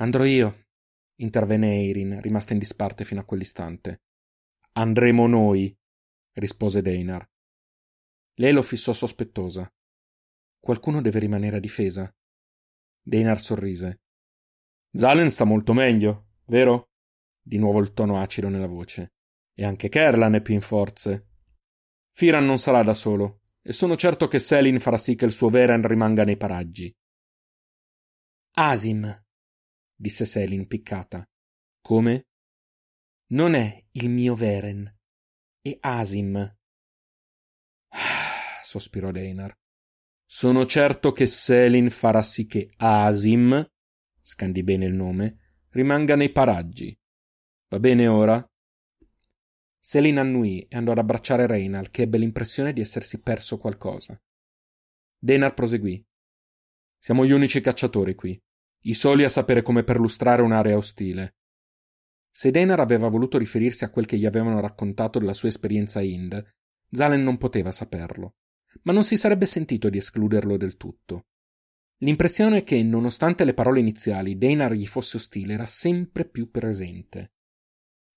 [0.01, 0.67] Andrò io,
[1.21, 4.03] intervenne Eirin, rimasta in disparte fino a quell'istante.
[4.73, 5.73] Andremo noi,
[6.33, 7.31] rispose Deinar.
[8.39, 9.73] Lei lo fissò sospettosa.
[10.59, 12.13] Qualcuno deve rimanere a difesa.
[13.01, 14.01] Deinar sorrise.
[14.91, 16.89] Zalen sta molto meglio, vero?
[17.41, 19.13] Di nuovo il tono acido nella voce.
[19.55, 21.29] E anche Kerlan è più in forze.
[22.11, 25.49] Firan non sarà da solo, e sono certo che Selin farà sì che il suo
[25.49, 26.95] Veren rimanga nei paraggi.
[28.57, 29.25] Asim,
[29.97, 31.27] disse Selin impiccata.
[31.81, 32.27] Come?
[33.29, 34.95] Non è il mio Veren,
[35.63, 36.37] è Asim.
[37.89, 39.57] Ah, sospirò Deinar.
[40.27, 43.67] Sono certo che Selin farà sì che Asim,
[44.21, 45.39] scandì bene il nome,
[45.71, 46.95] rimanga nei paraggi.
[47.69, 48.47] Va bene ora?
[49.87, 54.19] Selin annui e andò ad abbracciare Reynal, che ebbe l'impressione di essersi perso qualcosa.
[55.19, 56.03] Denar proseguì.
[56.99, 58.43] Siamo gli unici cacciatori qui
[58.87, 61.37] i soli a sapere come perlustrare un'area ostile.
[62.31, 66.03] Se Denar aveva voluto riferirsi a quel che gli avevano raccontato della sua esperienza a
[66.03, 66.55] Ind,
[66.91, 68.37] Zalen non poteva saperlo,
[68.85, 71.27] ma non si sarebbe sentito di escluderlo del tutto.
[71.99, 77.33] L'impressione che, nonostante le parole iniziali, Denar gli fosse ostile era sempre più presente.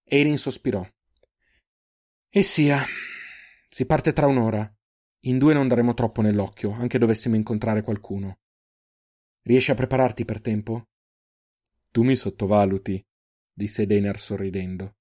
[0.06, 0.86] Erin sospirò.
[2.30, 2.84] E sia.
[3.70, 4.70] Si parte tra un'ora.
[5.22, 8.40] In due non daremo troppo nell'occhio, anche dovessimo incontrare qualcuno.
[9.44, 10.90] Riesci a prepararti per tempo?
[11.90, 13.04] Tu mi sottovaluti,
[13.54, 14.98] disse Denar sorridendo.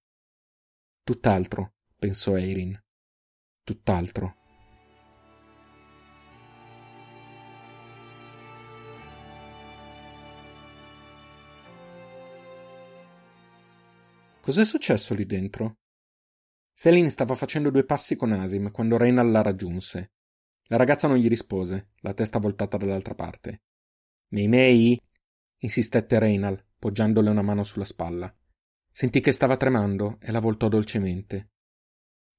[1.03, 2.81] Tutt'altro, pensò Eirin.
[3.65, 4.37] Tutt'altro.
[14.41, 15.79] Cos'è successo lì dentro?
[16.79, 20.12] Selin stava facendo due passi con Asim quando Reynal la raggiunse.
[20.65, 23.62] La ragazza non gli rispose, la testa voltata dall'altra parte.
[24.33, 25.01] Mei mei?
[25.61, 28.31] insistette Reynal, poggiandole una mano sulla spalla.
[28.93, 31.53] Sentì che stava tremando e la voltò dolcemente.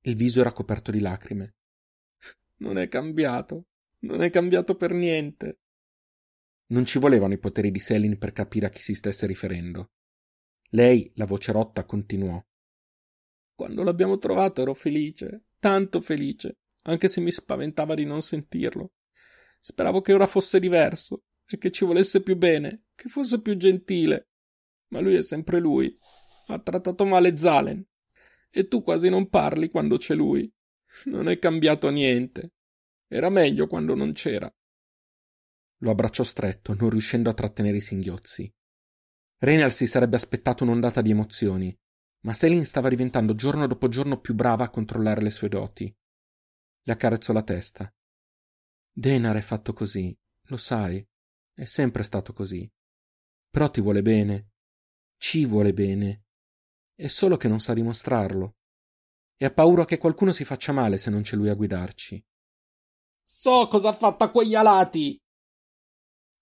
[0.01, 1.55] Il viso era coperto di lacrime.
[2.57, 3.69] Non è cambiato.
[4.01, 5.61] Non è cambiato per niente.
[6.67, 9.93] Non ci volevano i poteri di Selin per capire a chi si stesse riferendo.
[10.69, 12.39] Lei, la voce rotta, continuò.
[13.57, 18.91] Quando l'abbiamo trovato ero felice, tanto felice, anche se mi spaventava di non sentirlo.
[19.59, 24.29] Speravo che ora fosse diverso, e che ci volesse più bene, che fosse più gentile.
[24.89, 25.97] Ma lui è sempre lui.
[26.49, 27.83] Ha trattato male Zalen.
[28.51, 30.53] E tu quasi non parli quando c'è lui.
[31.05, 32.53] Non è cambiato niente.
[33.07, 34.53] Era meglio quando non c'era.
[35.77, 38.53] Lo abbracciò stretto, non riuscendo a trattenere i singhiozzi.
[39.37, 41.75] Reynald si sarebbe aspettato un'ondata di emozioni,
[42.27, 45.95] ma Selin stava diventando giorno dopo giorno più brava a controllare le sue doti.
[46.81, 47.89] Le accarezzò la testa.
[48.91, 50.13] Denar è fatto così,
[50.47, 51.07] lo sai,
[51.53, 52.69] è sempre stato così.
[53.49, 54.49] Però ti vuole bene.
[55.15, 56.25] Ci vuole bene.
[56.95, 58.57] È solo che non sa dimostrarlo.
[59.37, 62.21] E ha paura che qualcuno si faccia male se non c'è lui a guidarci.
[63.23, 65.17] So cosa ha fatto a quegli alati!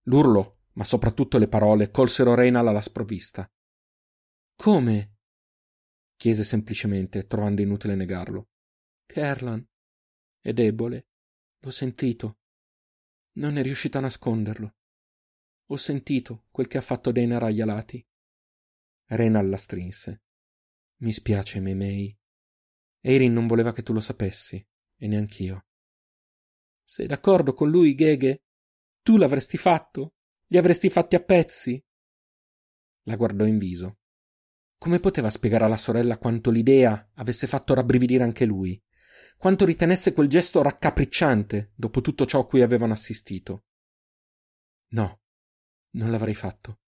[0.05, 3.47] L'urlo, ma soprattutto le parole, colsero Reynal alla sprovvista.
[4.55, 5.14] Come?
[6.15, 8.49] Chiese semplicemente, trovando inutile negarlo.
[9.05, 9.65] Kerlan
[10.39, 11.07] è debole.
[11.59, 12.39] L'ho sentito.
[13.33, 14.75] Non è riuscito a nasconderlo.
[15.67, 18.05] Ho sentito quel che ha fatto Dana agli alati.
[19.07, 20.23] Renal la strinse.
[20.97, 22.15] Mi spiace, Memei.
[23.01, 24.65] Erin non voleva che tu lo sapessi,
[24.97, 25.67] e neanch'io.
[26.83, 28.43] Sei d'accordo con lui, Gheghe?
[29.01, 30.15] Tu l'avresti fatto?
[30.47, 31.83] Li avresti fatti a pezzi?
[33.03, 33.99] La guardò in viso.
[34.77, 38.81] Come poteva spiegare alla sorella quanto l'idea avesse fatto rabbrividire anche lui?
[39.37, 43.65] Quanto ritenesse quel gesto raccapricciante dopo tutto ciò a cui avevano assistito?
[44.89, 45.21] No,
[45.91, 46.79] non l'avrei fatto.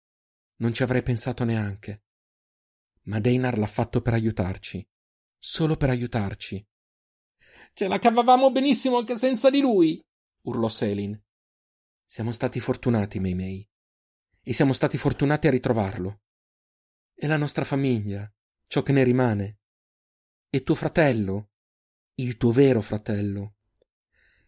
[0.58, 2.04] Non ci avrei pensato neanche.
[3.04, 4.88] Ma Deinar l'ha fatto per aiutarci.
[5.38, 6.66] Solo per aiutarci.
[7.74, 10.04] Ce la cavavamo benissimo anche senza di lui,
[10.42, 11.20] urlò Selin.
[12.04, 13.70] Siamo stati fortunati, Mei Mei.
[14.42, 16.22] E siamo stati fortunati a ritrovarlo.
[17.20, 18.32] È la nostra famiglia,
[18.68, 19.58] ciò che ne rimane.
[20.52, 21.50] E tuo fratello,
[22.18, 23.56] il tuo vero fratello.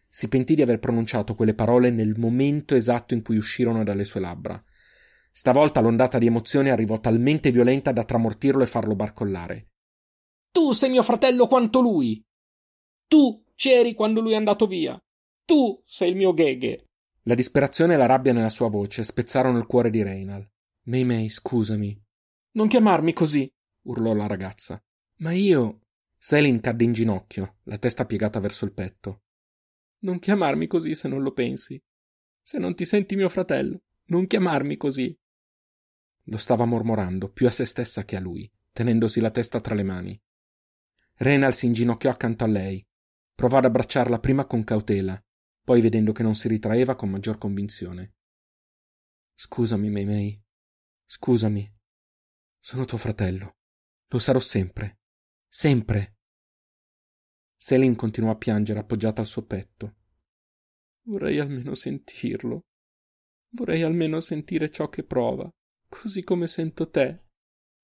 [0.08, 4.20] Si pentì di aver pronunciato quelle parole nel momento esatto in cui uscirono dalle sue
[4.20, 4.62] labbra.
[5.32, 9.70] Stavolta l'ondata di emozione arrivò talmente violenta da tramortirlo e farlo barcollare.
[10.52, 12.24] Tu sei mio fratello quanto lui.
[13.08, 14.96] Tu c'eri quando lui è andato via.
[15.44, 16.84] Tu sei il mio Gheghe.
[17.22, 20.48] La disperazione e la rabbia nella sua voce spezzarono il cuore di Reynal.
[20.82, 22.00] Mei Mei, scusami.
[22.52, 24.82] Non chiamarmi così, urlò la ragazza.
[25.16, 25.80] Ma io.
[26.16, 29.22] Selin cadde in ginocchio, la testa piegata verso il petto.
[30.00, 31.82] Non chiamarmi così se non lo pensi.
[32.42, 35.16] Se non ti senti mio fratello, non chiamarmi così.
[36.24, 39.82] Lo stava mormorando, più a se stessa che a lui, tenendosi la testa tra le
[39.82, 40.20] mani.
[41.14, 42.86] Renal si inginocchiò accanto a lei,
[43.40, 45.18] Provò ad abbracciarla prima con cautela,
[45.64, 48.12] poi vedendo che non si ritraeva con maggior convinzione.
[49.32, 50.42] Scusami, Mei Mei.
[51.06, 51.79] Scusami.
[52.60, 53.56] Sono tuo fratello.
[54.08, 55.00] Lo sarò sempre.
[55.48, 56.18] Sempre.
[57.56, 59.96] Selin continuò a piangere appoggiata al suo petto.
[61.02, 62.66] Vorrei almeno sentirlo.
[63.50, 65.50] Vorrei almeno sentire ciò che prova,
[65.88, 67.24] così come sento te,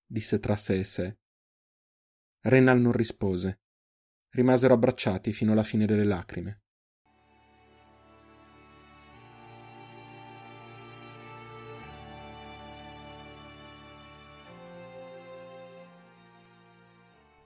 [0.07, 1.19] disse tra sé e sé.
[2.43, 3.62] Renal non rispose
[4.37, 6.65] rimasero abbracciati fino alla fine delle lacrime.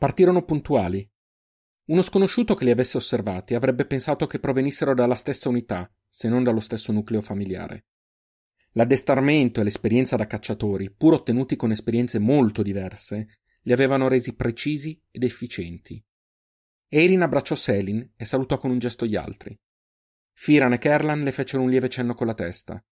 [0.01, 1.07] Partirono puntuali.
[1.89, 6.43] Uno sconosciuto che li avesse osservati avrebbe pensato che provenissero dalla stessa unità, se non
[6.43, 7.85] dallo stesso nucleo familiare.
[8.71, 14.99] L'addestramento e l'esperienza da cacciatori, pur ottenuti con esperienze molto diverse, li avevano resi precisi
[15.11, 16.03] ed efficienti.
[16.89, 19.55] Erin abbracciò Selin e salutò con un gesto gli altri.
[20.33, 22.83] Firan e Kerlan le fecero un lieve cenno con la testa.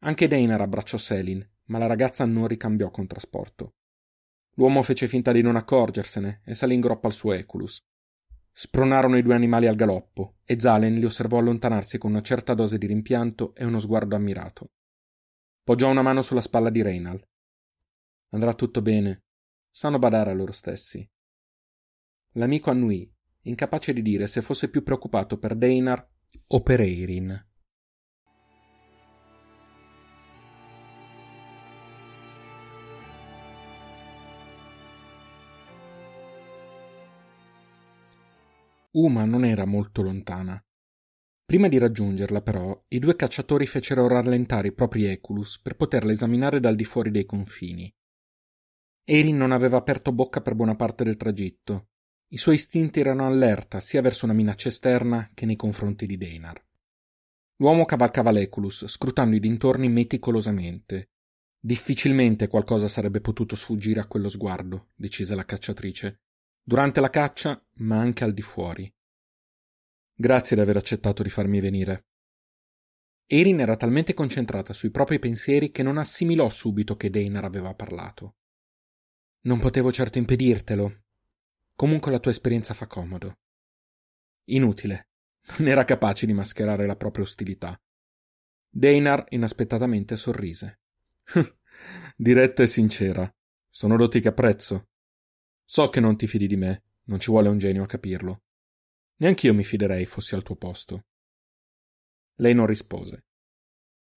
[0.00, 3.76] Anche Deinar abbracciò Selin, ma la ragazza non ricambiò con trasporto.
[4.54, 7.82] L'uomo fece finta di non accorgersene e salì in groppa al suo Eculus.
[8.52, 12.78] Spronarono i due animali al galoppo e Zalen li osservò allontanarsi con una certa dose
[12.78, 14.70] di rimpianto e uno sguardo ammirato.
[15.64, 17.20] Poggiò una mano sulla spalla di Reynal.
[18.30, 19.24] Andrà tutto bene.
[19.70, 21.08] Sanno badare a loro stessi.
[22.34, 23.12] L'amico annuì
[23.42, 26.08] incapace di dire se fosse più preoccupato per Deinar
[26.48, 27.46] o per Eirin.
[38.94, 40.62] Uma non era molto lontana.
[41.44, 46.60] Prima di raggiungerla, però, i due cacciatori fecero rallentare i propri Eculus per poterla esaminare
[46.60, 47.92] dal di fuori dei confini.
[49.04, 51.88] Erin non aveva aperto bocca per buona parte del tragitto,
[52.34, 56.64] i suoi istinti erano allerta sia verso una minaccia esterna che nei confronti di Deinar.
[57.58, 61.10] L'uomo cavalcava l'Eculus, scrutando i dintorni meticolosamente.
[61.60, 66.22] Difficilmente qualcosa sarebbe potuto sfuggire a quello sguardo, decise la cacciatrice,
[66.64, 68.92] durante la caccia, ma anche al di fuori.
[70.16, 72.06] Grazie di aver accettato di farmi venire.
[73.26, 78.36] Erin era talmente concentrata sui propri pensieri che non assimilò subito che Deinar aveva parlato.
[79.42, 81.04] Non potevo certo impedirtelo,
[81.76, 83.38] Comunque la tua esperienza fa comodo.
[84.44, 85.08] Inutile.
[85.58, 87.78] Non era capace di mascherare la propria ostilità.
[88.68, 90.80] Deinar inaspettatamente sorrise.
[92.16, 93.34] Diretta e sincera.
[93.68, 94.90] Sono doti che apprezzo.
[95.64, 98.42] So che non ti fidi di me, non ci vuole un genio a capirlo.
[99.16, 101.06] Neanch'io mi fiderei fossi al tuo posto.
[102.36, 103.24] Lei non rispose.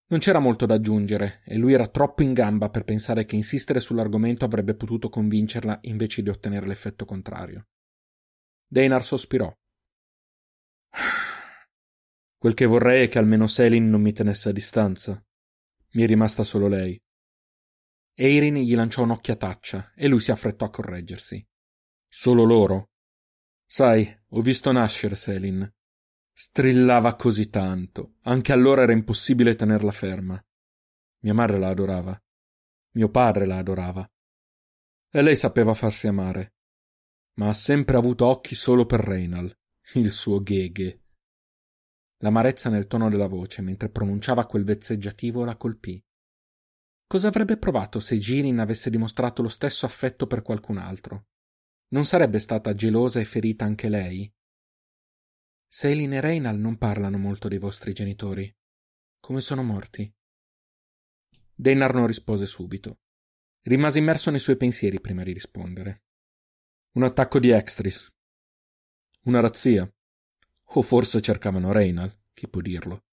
[0.10, 3.80] Non c'era molto da aggiungere e lui era troppo in gamba per pensare che insistere
[3.80, 7.68] sull'argomento avrebbe potuto convincerla invece di ottenere l'effetto contrario.
[8.66, 9.54] Deinar sospirò.
[12.38, 15.22] Quel che vorrei è che almeno Selin non mi tenesse a distanza.
[15.92, 17.00] Mi è rimasta solo lei.
[18.20, 21.46] Eirin gli lanciò un'occhiataccia e lui si affrettò a correggersi.
[22.08, 22.90] Solo loro?
[23.64, 25.72] Sai, ho visto nascere Selin.
[26.34, 28.16] Strillava così tanto.
[28.22, 30.44] Anche allora era impossibile tenerla ferma.
[31.20, 32.20] Mia madre la adorava.
[32.94, 34.12] Mio padre la adorava.
[35.12, 36.56] E lei sapeva farsi amare.
[37.36, 39.56] Ma ha sempre avuto occhi solo per Reynal,
[39.94, 41.04] il suo gheghe.
[42.22, 46.04] L'amarezza nel tono della voce mentre pronunciava quel vezzeggiativo la colpì.
[47.08, 51.28] Cosa avrebbe provato se Girin avesse dimostrato lo stesso affetto per qualcun altro?
[51.92, 54.30] Non sarebbe stata gelosa e ferita anche lei?
[55.70, 58.54] Selin e Reynal non parlano molto dei vostri genitori.
[59.22, 60.14] Come sono morti?
[61.56, 63.00] Deinar non rispose subito.
[63.62, 66.04] Rimase immerso nei suoi pensieri prima di rispondere.
[66.96, 68.14] Un attacco di Extris.
[69.24, 69.90] Una razzia.
[70.72, 73.06] O forse cercavano Reynal, chi può dirlo.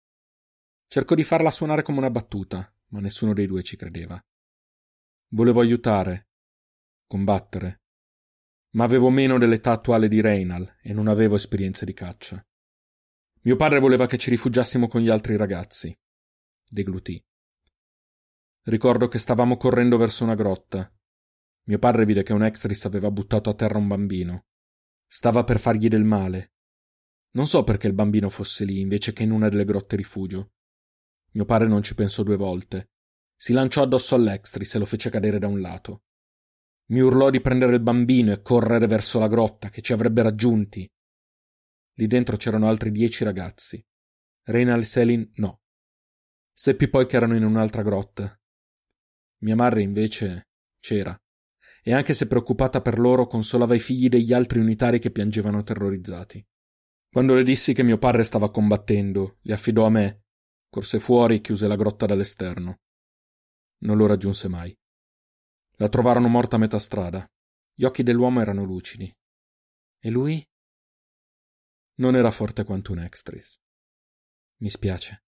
[0.89, 4.25] Cercò di farla suonare come una battuta, ma nessuno dei due ci credeva.
[5.31, 6.29] Volevo aiutare,
[7.09, 7.83] combattere,
[8.75, 12.41] ma avevo meno dell'età attuale di Reynal e non avevo esperienze di caccia.
[13.41, 15.97] Mio padre voleva che ci rifugiassimo con gli altri ragazzi.
[16.71, 17.23] Deglutì.
[18.63, 20.91] Ricordo che stavamo correndo verso una grotta.
[21.65, 24.47] Mio padre vide che un extris aveva buttato a terra un bambino.
[25.05, 26.53] Stava per fargli del male.
[27.33, 30.54] Non so perché il bambino fosse lì invece che in una delle grotte rifugio.
[31.35, 32.91] Mio padre non ci pensò due volte.
[33.35, 36.03] Si lanciò addosso all'Extris e lo fece cadere da un lato.
[36.87, 40.89] Mi urlò di prendere il bambino e correre verso la grotta, che ci avrebbe raggiunti.
[41.97, 43.85] Lì dentro c'erano altri dieci ragazzi.
[44.45, 45.63] Reina e Selin no.
[46.53, 48.39] Seppi poi che erano in un'altra grotta.
[49.39, 51.19] Mia madre invece c'era,
[51.83, 56.47] e anche se preoccupata per loro consolava i figli degli altri unitari che piangevano terrorizzati.
[57.11, 60.24] Quando le dissi che mio padre stava combattendo, li affidò a me
[60.75, 62.81] corse fuori e chiuse la grotta dall'esterno.
[63.83, 64.77] Non lo raggiunse mai.
[65.77, 67.25] La trovarono morta a metà strada.
[67.73, 69.09] Gli occhi dell'uomo erano lucidi.
[70.01, 70.45] E lui?
[71.99, 73.57] Non era forte quanto un extris.
[74.63, 75.23] Mi spiace.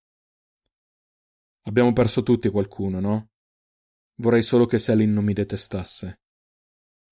[1.66, 3.30] Abbiamo perso tutti qualcuno, no?
[4.16, 6.22] Vorrei solo che Selin non mi detestasse.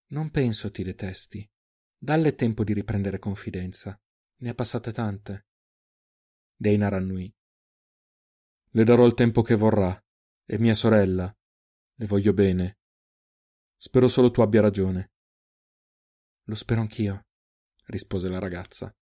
[0.06, 1.48] Non penso ti detesti.
[1.96, 3.96] Dalle tempo di riprendere confidenza.
[4.38, 5.46] Ne ha passate tante.
[6.56, 7.32] Deinar annui.
[8.76, 9.96] Le darò il tempo che vorrà.
[10.44, 11.32] È mia sorella.
[11.94, 12.78] Le voglio bene.
[13.76, 15.12] Spero solo tu abbia ragione.
[16.46, 17.24] Lo spero anch'io,
[17.84, 18.92] rispose la ragazza.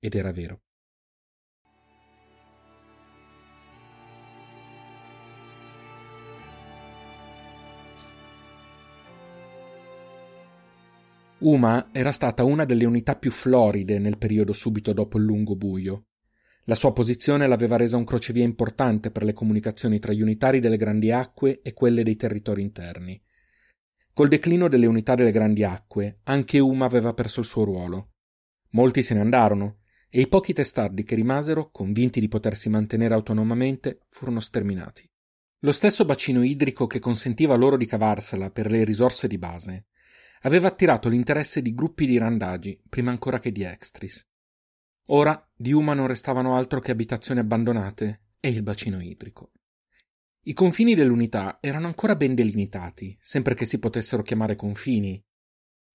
[0.00, 0.62] Ed era vero.
[11.38, 16.06] Uma era stata una delle unità più floride nel periodo subito dopo il lungo buio.
[16.66, 20.76] La sua posizione l'aveva resa un crocevia importante per le comunicazioni tra gli unitari delle
[20.76, 23.20] grandi acque e quelle dei territori interni.
[24.12, 28.12] Col declino delle unità delle grandi acque, anche Uma aveva perso il suo ruolo.
[28.70, 34.02] Molti se ne andarono, e i pochi testardi che rimasero, convinti di potersi mantenere autonomamente,
[34.10, 35.08] furono sterminati.
[35.60, 39.86] Lo stesso bacino idrico che consentiva loro di cavarsela per le risorse di base
[40.42, 44.28] aveva attirato l'interesse di gruppi di randagi, prima ancora che di extris.
[45.08, 49.52] Ora di Uma non restavano altro che abitazioni abbandonate e il bacino idrico.
[50.42, 55.22] I confini dell'unità erano ancora ben delimitati, sempre che si potessero chiamare confini.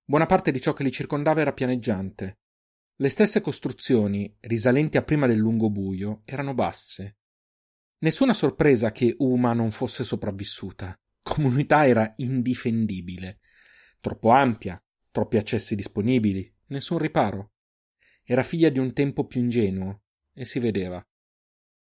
[0.04, 2.40] Buona parte di ciò che li circondava era pianeggiante.
[2.96, 7.18] Le stesse costruzioni, risalenti a prima del lungo buio, erano basse.
[8.00, 11.00] Nessuna sorpresa che Uma non fosse sopravvissuta.
[11.22, 13.40] Comunità era indifendibile.
[14.02, 14.82] Troppo ampia,
[15.12, 17.52] troppi accessi disponibili, nessun riparo.
[18.30, 20.02] Era figlia di un tempo più ingenuo,
[20.34, 21.02] e si vedeva.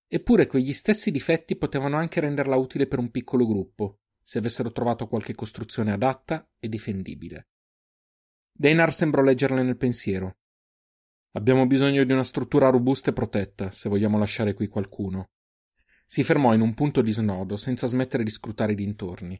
[0.08, 5.06] Eppure quegli stessi difetti potevano anche renderla utile per un piccolo gruppo, se avessero trovato
[5.06, 7.48] qualche costruzione adatta e difendibile.
[8.50, 10.38] Deinar sembrò leggerle nel pensiero.
[11.32, 15.32] Abbiamo bisogno di una struttura robusta e protetta, se vogliamo lasciare qui qualcuno.
[16.06, 19.38] Si fermò in un punto di snodo, senza smettere di scrutare i dintorni.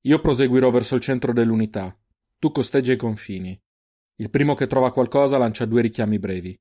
[0.00, 1.94] Io proseguirò verso il centro dell'unità.
[2.38, 3.60] Tu costeggia i confini.
[4.20, 6.60] Il primo che trova qualcosa lancia due richiami brevi.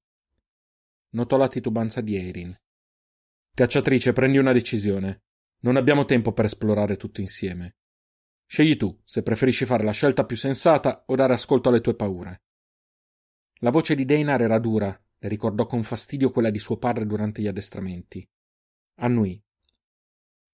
[1.10, 2.56] Notò la titubanza di Erin.
[3.52, 5.24] Cacciatrice, prendi una decisione.
[5.62, 7.78] Non abbiamo tempo per esplorare tutto insieme.
[8.46, 12.44] Scegli tu se preferisci fare la scelta più sensata o dare ascolto alle tue paure.
[13.62, 17.42] La voce di Deinar era dura, le ricordò con fastidio quella di suo padre durante
[17.42, 18.30] gli addestramenti.
[19.00, 19.44] Annui.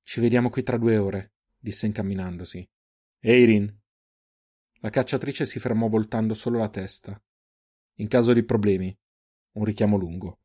[0.04, 2.66] Ci vediamo qui tra due ore, disse incamminandosi.
[3.20, 3.82] Eirin.
[4.84, 7.18] La cacciatrice si fermò voltando solo la testa.
[8.00, 8.94] In caso di problemi,
[9.54, 10.40] un richiamo lungo.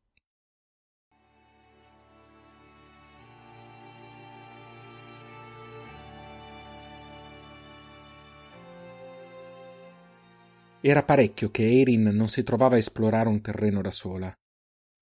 [10.80, 14.32] Era parecchio che Erin non si trovava a esplorare un terreno da sola.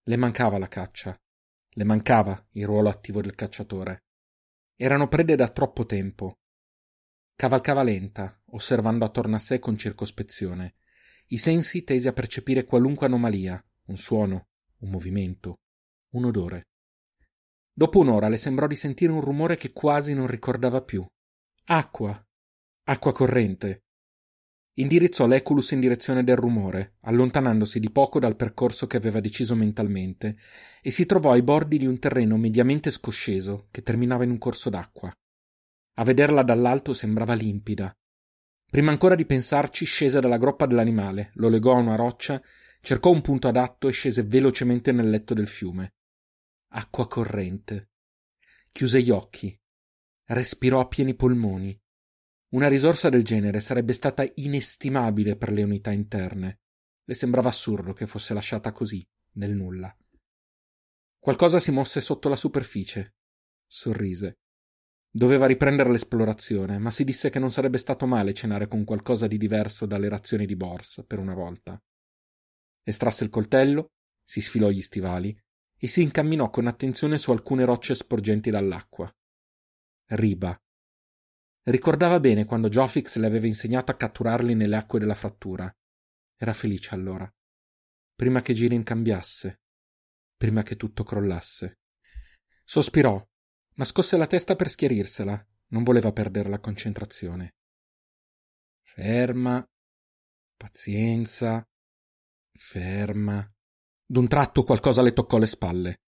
[0.05, 1.15] Le mancava la caccia.
[1.69, 4.05] Le mancava il ruolo attivo del cacciatore.
[4.77, 6.39] Erano prede da troppo tempo.
[7.37, 10.77] Cavalcava lenta, osservando attorno a sé con circospezione,
[11.29, 15.59] i sensi tesi a percepire qualunque anomalia, un suono, un movimento,
[16.13, 16.69] un odore.
[17.71, 21.07] Dopo un'ora le sembrò di sentire un rumore che quasi non ricordava più.
[21.65, 22.27] Acqua.
[22.85, 23.83] Acqua corrente
[24.79, 30.37] Indirizzò l'Eculus in direzione del rumore, allontanandosi di poco dal percorso che aveva deciso mentalmente,
[30.81, 34.71] e si trovò ai bordi di un terreno mediamente scosceso che terminava in un corso
[34.71, 35.11] d'acqua.
[35.99, 37.95] A vederla dall'alto sembrava limpida.
[38.69, 42.43] Prima ancora di pensarci, scese dalla groppa dell'animale, lo legò a una roccia,
[42.81, 45.95] cercò un punto adatto e scese velocemente nel letto del fiume.
[46.69, 47.91] Acqua corrente.
[48.73, 49.59] Chiuse gli occhi.
[50.25, 51.79] Respirò a pieni polmoni
[52.49, 56.61] una risorsa del genere sarebbe stata inestimabile per le unità interne.
[57.05, 59.95] Le sembrava assurdo che fosse lasciata così, nel nulla.
[61.19, 63.17] Qualcosa si mosse sotto la superficie.
[63.67, 64.39] Sorrise.
[65.17, 69.39] Doveva riprendere l'esplorazione, ma si disse che non sarebbe stato male cenare con qualcosa di
[69.39, 71.83] diverso dalle razioni di Bors, per una volta.
[72.83, 73.93] Estrasse il coltello,
[74.23, 75.35] si sfilò gli stivali
[75.79, 79.11] e si incamminò con attenzione su alcune rocce sporgenti dall'acqua.
[80.09, 80.55] Riba,
[81.63, 85.75] Ricordava bene quando Jofix le aveva insegnato a catturarli nelle acque della frattura.
[86.37, 87.35] Era felice allora.
[88.15, 89.63] Prima che Girin cambiasse.
[90.37, 91.79] Prima che tutto crollasse.
[92.63, 93.27] Sospirò,
[93.77, 95.47] ma scosse la testa per schiarirsela.
[95.69, 97.55] Non voleva perdere la concentrazione.
[98.83, 99.67] Ferma.
[100.57, 101.67] Pazienza.
[102.53, 103.51] Ferma.
[104.05, 106.01] D'un tratto qualcosa le toccò le spalle.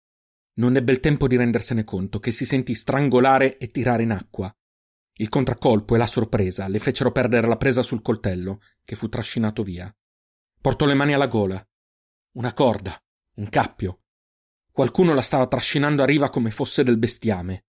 [0.58, 4.52] Non ebbe il tempo di rendersene conto che si sentì strangolare e tirare in acqua
[5.20, 9.64] il contraccolpo e la sorpresa le fecero perdere la presa sul coltello, che fu trascinato
[9.64, 9.92] via.
[10.60, 11.64] Portò le mani alla gola.
[12.36, 13.00] Una corda,
[13.36, 14.02] un cappio.
[14.78, 17.64] Qualcuno la stava trascinando a riva come fosse del bestiame.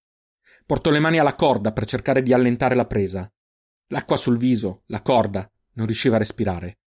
[0.64, 3.28] Portò le mani alla corda per cercare di allentare la presa.
[3.88, 6.82] L'acqua sul viso, la corda, non riusciva a respirare.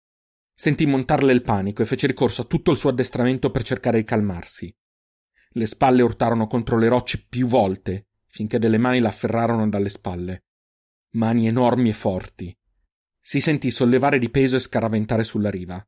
[0.54, 4.04] Sentì montarle il panico e fece ricorso a tutto il suo addestramento per cercare di
[4.04, 4.72] calmarsi.
[5.54, 10.44] Le spalle urtarono contro le rocce più volte, finché delle mani la afferrarono dalle spalle
[11.14, 12.56] mani enormi e forti.
[13.20, 15.84] Si sentì sollevare di peso e scaraventare sulla riva.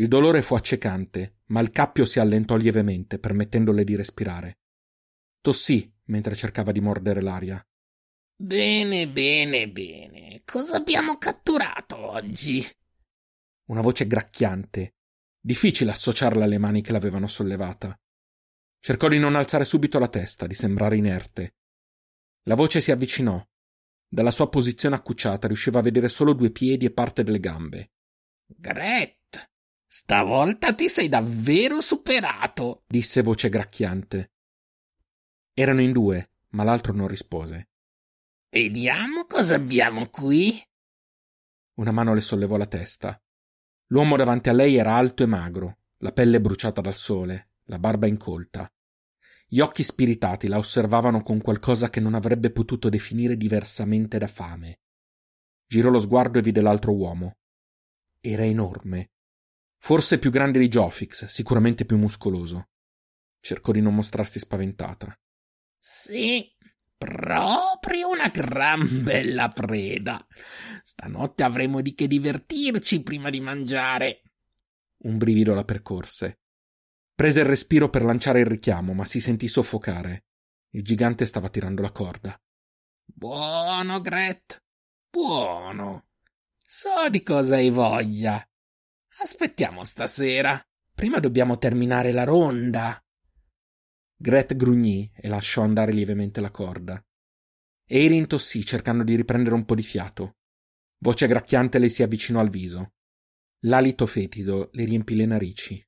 [0.00, 4.60] Il dolore fu accecante, ma il cappio si allentò lievemente, permettendole di respirare.
[5.42, 7.62] Tossì mentre cercava di mordere l'aria.
[8.34, 10.40] Bene, bene, bene.
[10.46, 12.66] Cosa abbiamo catturato oggi?
[13.66, 14.94] Una voce gracchiante.
[15.38, 17.94] Difficile associarla alle mani che l'avevano sollevata.
[18.78, 21.56] Cercò di non alzare subito la testa, di sembrare inerte.
[22.44, 23.46] La voce si avvicinò,
[24.08, 27.90] dalla sua posizione accucciata riusciva a vedere solo due piedi e parte delle gambe.
[28.46, 29.19] Gret,
[29.92, 34.30] stavolta ti sei davvero superato, disse voce gracchiante.
[35.52, 37.70] Erano in due, ma l'altro non rispose.
[38.50, 40.62] Vediamo cosa abbiamo qui.
[41.74, 43.20] Una mano le sollevò la testa.
[43.88, 48.06] L'uomo davanti a lei era alto e magro, la pelle bruciata dal sole, la barba
[48.06, 48.72] incolta.
[49.48, 54.82] Gli occhi spiritati la osservavano con qualcosa che non avrebbe potuto definire diversamente da fame.
[55.66, 57.38] Girò lo sguardo e vide l'altro uomo.
[58.20, 59.10] Era enorme.
[59.82, 62.68] Forse più grande di Jofix, sicuramente più muscoloso.
[63.40, 65.18] Cercò di non mostrarsi spaventata.
[65.78, 66.54] Sì,
[66.98, 70.24] proprio una gran bella preda.
[70.82, 74.20] Stanotte avremo di che divertirci prima di mangiare.
[74.98, 76.40] Un brivido la percorse.
[77.14, 80.26] Prese il respiro per lanciare il richiamo, ma si sentì soffocare.
[80.72, 82.38] Il gigante stava tirando la corda.
[83.02, 84.62] Buono, Gret.
[85.08, 86.08] Buono.
[86.62, 88.44] So di cosa hai voglia.
[89.22, 90.58] Aspettiamo stasera.
[90.94, 92.98] Prima dobbiamo terminare la ronda.
[94.16, 97.04] Gret grugnì e lasciò andare lievemente la corda.
[97.84, 100.36] Erin tossì cercando di riprendere un po' di fiato.
[101.00, 102.94] Voce gracchiante le si avvicinò al viso.
[103.64, 105.86] L'alito fetido le riempì le narici.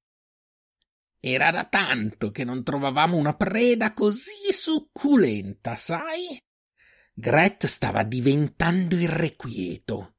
[1.18, 6.38] Era da tanto che non trovavamo una preda così succulenta, sai?
[7.14, 10.16] Gret stava diventando irrequieto.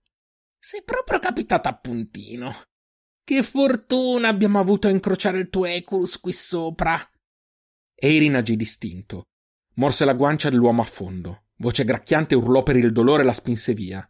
[0.58, 2.73] Sei proprio capitato a puntino.
[3.26, 7.00] Che fortuna abbiamo avuto a incrociare il tuo Eculus qui sopra.
[7.96, 9.28] Eirin agì distinto.
[9.76, 11.46] Morse la guancia dell'uomo a fondo.
[11.56, 14.06] Voce gracchiante urlò per il dolore e la spinse via.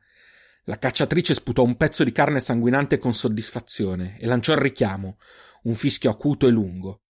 [0.64, 5.20] La cacciatrice sputò un pezzo di carne sanguinante con soddisfazione e lanciò il richiamo,
[5.64, 7.03] un fischio acuto e lungo.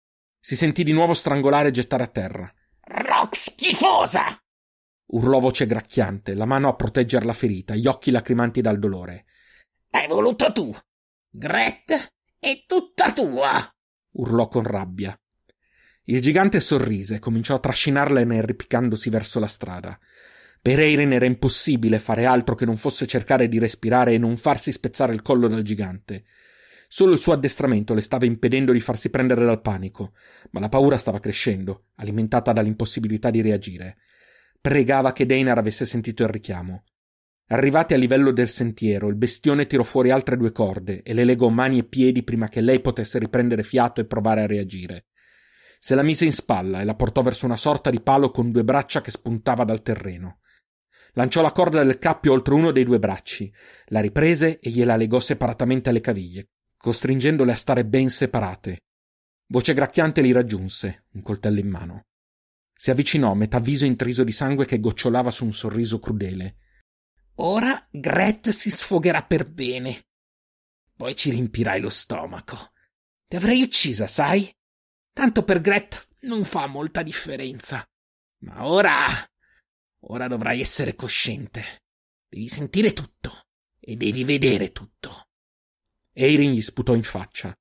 [0.41, 2.51] Si sentì di nuovo strangolare e gettare a terra.
[2.81, 4.43] Rock schifosa!
[5.13, 9.27] urlò voce gracchiante, la mano a proteggere la ferita, gli occhi lacrimanti dal dolore.
[9.91, 10.75] Hai voluto tu!
[11.33, 13.73] Gret è tutta tua!
[14.15, 15.17] urlò con rabbia.
[16.07, 19.97] Il gigante sorrise e cominciò a trascinarla inerpicandosi verso la strada.
[20.61, 24.73] Per Eirin era impossibile fare altro che non fosse cercare di respirare e non farsi
[24.73, 26.25] spezzare il collo dal gigante.
[26.89, 30.15] Solo il suo addestramento le stava impedendo di farsi prendere dal panico,
[30.51, 33.99] ma la paura stava crescendo, alimentata dall'impossibilità di reagire.
[34.61, 36.83] Pregava che Deinar avesse sentito il richiamo.
[37.53, 41.49] Arrivati a livello del sentiero, il bestione tirò fuori altre due corde e le legò
[41.49, 45.07] mani e piedi prima che lei potesse riprendere fiato e provare a reagire.
[45.81, 48.63] Se la mise in spalla e la portò verso una sorta di palo con due
[48.63, 50.39] braccia che spuntava dal terreno.
[51.15, 53.53] Lanciò la corda del cappio oltre uno dei due bracci,
[53.87, 58.85] la riprese e gliela legò separatamente alle caviglie, costringendole a stare ben separate.
[59.49, 62.05] Voce gracchiante li raggiunse, un coltello in mano.
[62.73, 66.55] Si avvicinò, metà viso intriso di sangue che gocciolava su un sorriso crudele.
[67.43, 70.09] Ora Gret si sfogherà per bene.
[70.95, 72.73] Poi ci riempirai lo stomaco.
[73.27, 74.55] Ti avrei uccisa, sai?
[75.13, 77.83] Tanto per Gret non fa molta differenza.
[78.41, 78.97] Ma ora
[80.05, 81.63] Ora dovrai essere cosciente.
[82.29, 85.29] Devi sentire tutto e devi vedere tutto.
[86.13, 87.57] Eirin gli sputò in faccia.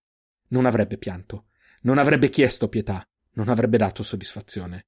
[0.49, 1.47] Non avrebbe pianto,
[1.81, 4.87] non avrebbe chiesto pietà, non avrebbe dato soddisfazione.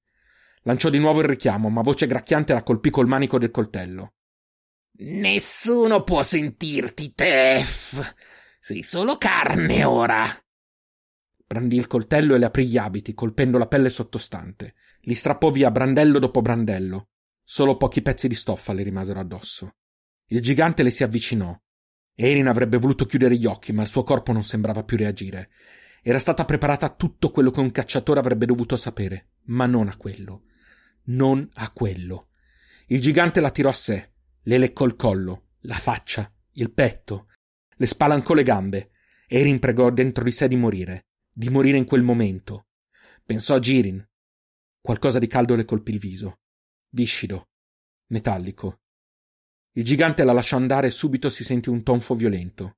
[0.64, 4.14] Lanciò di nuovo il richiamo, ma voce gracchiante la colpì col manico del coltello.
[5.04, 8.14] Nessuno può sentirti, Tef.
[8.60, 10.24] Sei solo carne ora.
[11.48, 14.76] Brandì il coltello e le aprì gli abiti, colpendo la pelle sottostante.
[15.02, 17.10] Li strappò via brandello dopo brandello.
[17.44, 19.78] Solo pochi pezzi di stoffa le rimasero addosso.
[20.28, 21.60] Il gigante le si avvicinò.
[22.14, 25.50] Erin avrebbe voluto chiudere gli occhi, ma il suo corpo non sembrava più reagire.
[26.04, 29.98] Era stata preparata a tutto quello che un cacciatore avrebbe dovuto sapere, ma non a
[29.98, 30.44] quello.
[31.06, 32.28] Non a quello.
[32.86, 34.11] Il gigante la tirò a sé,
[34.44, 37.28] le leccò il collo, la faccia, il petto,
[37.76, 38.92] le spalancò le gambe.
[39.28, 42.68] Erin pregò dentro di sé di morire, di morire in quel momento.
[43.26, 44.06] Pensò a Girin.
[44.82, 46.42] Qualcosa di caldo le colpì il viso
[46.92, 47.50] viscido,
[48.08, 48.82] metallico.
[49.74, 52.78] Il gigante la lasciò andare e subito si sentì un tonfo violento.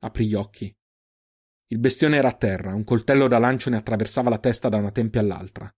[0.00, 0.74] Aprì gli occhi.
[1.66, 4.90] Il bestione era a terra, un coltello da lancio ne attraversava la testa da una
[4.90, 5.72] tempia all'altra.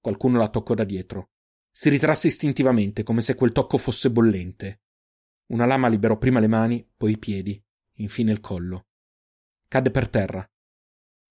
[0.00, 1.30] Qualcuno la toccò da dietro.
[1.80, 4.82] Si ritrasse istintivamente, come se quel tocco fosse bollente.
[5.46, 7.58] Una lama liberò prima le mani, poi i piedi,
[8.00, 8.88] infine il collo.
[9.66, 10.46] Cadde per terra.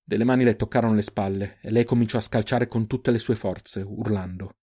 [0.02, 3.36] Delle mani le toccarono le spalle e lei cominciò a scalciare con tutte le sue
[3.36, 4.58] forze, urlando.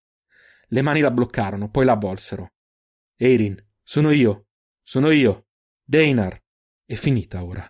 [0.67, 2.55] Le mani la bloccarono, poi la avvolsero.
[3.15, 4.49] Eirin, sono io,
[4.83, 5.47] sono io,
[5.85, 6.37] Deinar.
[6.85, 7.65] È finita ora.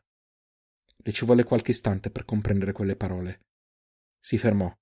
[0.96, 3.44] Le ci volle qualche istante per comprendere quelle parole.
[4.18, 4.74] Si fermò.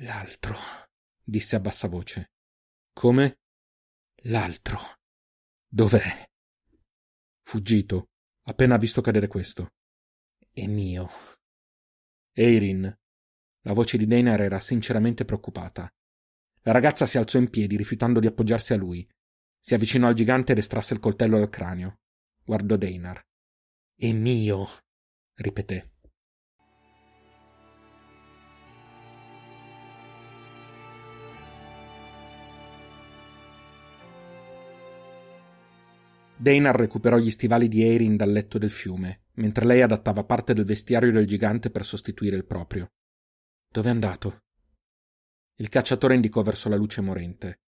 [0.00, 0.56] L'altro,
[1.24, 2.32] disse a bassa voce.
[2.92, 3.38] Come?
[4.24, 4.78] L'altro.
[5.66, 6.30] Dov'è?
[7.42, 8.10] Fuggito,
[8.44, 9.72] appena visto cadere questo.
[10.50, 11.08] È mio.
[12.32, 12.96] Eirin.
[13.62, 15.92] La voce di Deinar era sinceramente preoccupata.
[16.62, 19.06] La ragazza si alzò in piedi, rifiutando di appoggiarsi a lui.
[19.58, 22.00] Si avvicinò al gigante ed estrasse il coltello dal cranio.
[22.44, 23.22] Guardò Deinar.
[23.96, 24.68] È mio,
[25.34, 25.93] ripeté.
[36.44, 40.66] Deinar recuperò gli stivali di Erin dal letto del fiume, mentre lei adattava parte del
[40.66, 42.92] vestiario del gigante per sostituire il proprio.
[43.66, 44.42] Dove è andato?
[45.54, 47.62] Il cacciatore indicò verso la luce morente.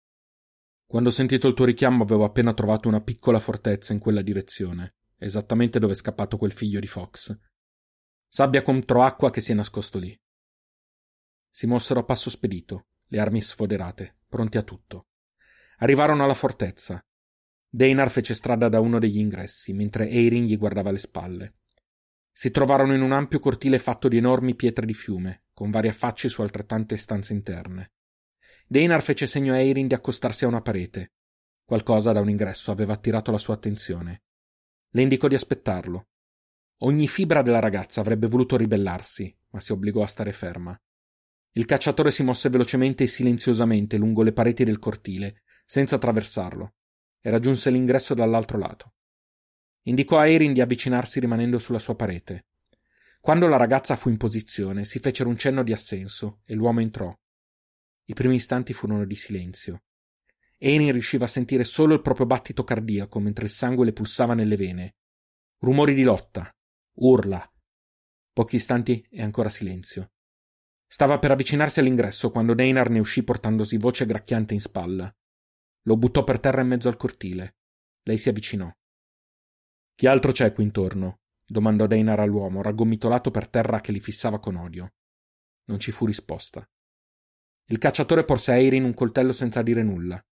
[0.87, 4.97] Quando ho sentito il tuo richiamo avevo appena trovato una piccola fortezza in quella direzione,
[5.19, 7.33] esattamente dove è scappato quel figlio di Fox.
[8.27, 10.21] Sabbia contro acqua che si è nascosto lì.
[11.49, 15.07] Si mossero a passo spedito, le armi sfoderate, pronti a tutto.
[15.77, 17.01] Arrivarono alla fortezza.
[17.75, 21.55] Deinar fece strada da uno degli ingressi, mentre Eirin gli guardava le spalle.
[22.31, 26.29] Si trovarono in un ampio cortile fatto di enormi pietre di fiume, con varie affacci
[26.29, 27.91] su altrettante stanze interne.
[28.69, 31.15] Deinar fece segno a Eirin di accostarsi a una parete.
[31.65, 34.23] Qualcosa da un ingresso aveva attirato la sua attenzione.
[34.91, 36.07] Le indicò di aspettarlo.
[36.83, 40.81] Ogni fibra della ragazza avrebbe voluto ribellarsi, ma si obbligò a stare ferma.
[41.55, 46.75] Il cacciatore si mosse velocemente e silenziosamente lungo le pareti del cortile, senza attraversarlo,
[47.27, 48.93] e raggiunse l'ingresso dall'altro lato.
[49.85, 52.49] Indicò a Erin di avvicinarsi rimanendo sulla sua parete.
[53.19, 57.11] Quando la ragazza fu in posizione, si fecero un cenno di assenso e l'uomo entrò.
[58.05, 59.85] I primi istanti furono di silenzio.
[60.59, 64.57] Erin riusciva a sentire solo il proprio battito cardiaco mentre il sangue le pulsava nelle
[64.57, 64.97] vene.
[65.61, 66.55] Rumori di lotta,
[66.97, 67.51] urla.
[68.35, 70.11] Pochi istanti e ancora silenzio.
[70.87, 75.15] Stava per avvicinarsi all'ingresso quando Deinar ne uscì portandosi voce gracchiante in spalla.
[75.87, 77.57] Lo buttò per terra in mezzo al cortile.
[78.03, 78.71] Lei si avvicinò.
[79.95, 81.21] Chi altro c'è qui intorno?
[81.47, 84.95] domandò Deinar all'uomo, raggomitolato per terra che li fissava con odio.
[85.67, 86.69] Non ci fu risposta.
[87.67, 90.23] Il cacciatore porse a Eirin un coltello senza dire nulla.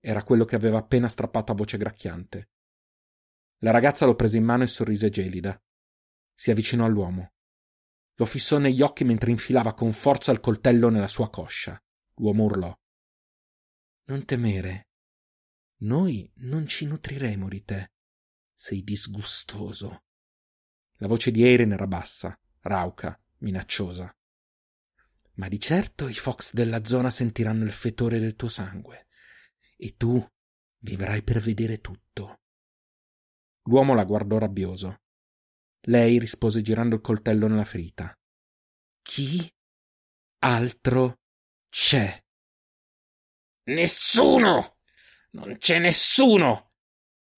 [0.00, 2.50] Era quello che aveva appena strappato a voce gracchiante.
[3.58, 5.60] La ragazza lo prese in mano e sorrise gelida.
[6.34, 7.32] Si avvicinò all'uomo.
[8.16, 11.80] Lo fissò negli occhi mentre infilava con forza il coltello nella sua coscia.
[12.16, 12.76] L'uomo urlò.
[14.04, 14.88] Non temere.
[15.82, 17.90] Noi non ci nutriremo di te.
[18.52, 20.04] Sei disgustoso.
[20.98, 24.14] La voce di Eiren era bassa, rauca, minacciosa.
[25.34, 29.08] Ma di certo i fox della zona sentiranno il fetore del tuo sangue.
[29.76, 30.24] E tu
[30.78, 32.42] vivrai per vedere tutto.
[33.62, 35.00] L'uomo la guardò rabbioso.
[35.86, 38.16] Lei rispose girando il coltello nella ferita.
[39.02, 39.52] Chi
[40.38, 41.22] altro
[41.68, 42.22] c'è?
[43.64, 44.76] Nessuno!
[45.32, 46.68] Non c'è nessuno!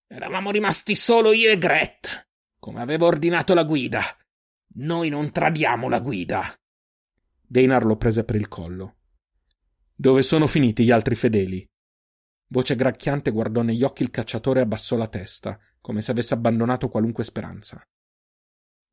[0.07, 2.29] Eravamo rimasti solo io e Gret,
[2.59, 4.03] come avevo ordinato la guida.
[4.77, 6.43] Noi non tradiamo la guida.
[7.41, 8.97] Deinar lo prese per il collo.
[9.95, 11.65] Dove sono finiti gli altri fedeli?
[12.49, 16.89] Voce gracchiante guardò negli occhi il cacciatore e abbassò la testa, come se avesse abbandonato
[16.89, 17.81] qualunque speranza.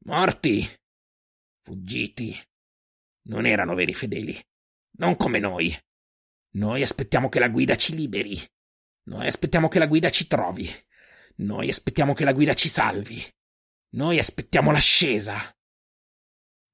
[0.06, 0.68] Morti!
[1.64, 2.36] Fuggiti!
[3.24, 4.40] Non erano veri fedeli.
[4.98, 5.76] Non come noi.
[6.54, 8.40] Noi aspettiamo che la guida ci liberi.
[9.04, 10.70] Noi aspettiamo che la guida ci trovi.
[11.38, 13.22] Noi aspettiamo che la guida ci salvi.
[13.94, 15.38] Noi aspettiamo l'ascesa.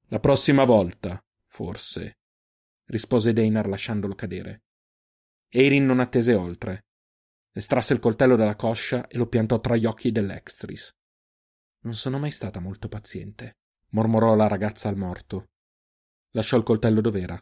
[0.10, 2.20] La prossima volta, forse,
[2.86, 4.64] rispose Deinar lasciandolo cadere.
[5.50, 6.86] Eirin non attese oltre.
[7.52, 10.96] Estrasse il coltello dalla coscia e lo piantò tra gli occhi dell'Extris.
[11.80, 13.58] Non sono mai stata molto paziente,
[13.90, 15.50] mormorò la ragazza al morto.
[16.32, 17.42] Lasciò il coltello dov'era.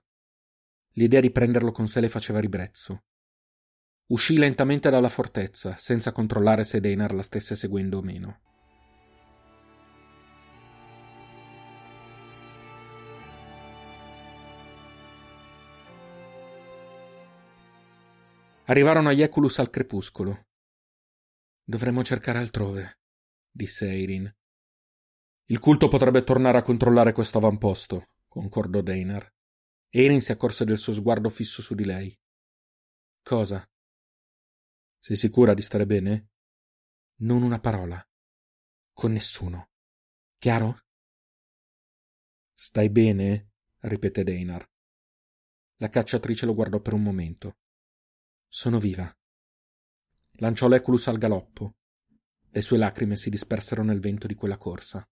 [0.92, 3.04] L'idea di prenderlo con sé le faceva ribrezzo.
[4.08, 8.40] Uscì lentamente dalla fortezza, senza controllare se Deinar la stesse seguendo o meno.
[18.66, 20.46] Arrivarono a Ieculus al crepuscolo.
[21.64, 23.00] Dovremmo cercare altrove,
[23.50, 24.32] disse Eirin.
[25.46, 29.32] Il culto potrebbe tornare a controllare questo avamposto, concordò Deinar.
[29.90, 32.16] Eirin si accorse del suo sguardo fisso su di lei.
[33.24, 33.68] Cosa?
[35.06, 36.30] Sei sicura di stare bene?
[37.18, 38.04] Non una parola.
[38.92, 39.70] Con nessuno.
[40.40, 40.80] Chiaro?
[42.52, 43.52] Stai bene?
[43.82, 44.68] ripeté Deinar.
[45.76, 47.60] La cacciatrice lo guardò per un momento.
[48.48, 49.16] Sono viva.
[50.38, 51.76] Lanciò l'Eculus al galoppo.
[52.50, 55.08] Le sue lacrime si dispersero nel vento di quella corsa.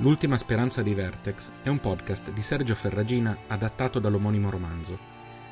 [0.00, 4.98] L'ultima speranza di Vertex è un podcast di Sergio Ferragina adattato dall'omonimo romanzo.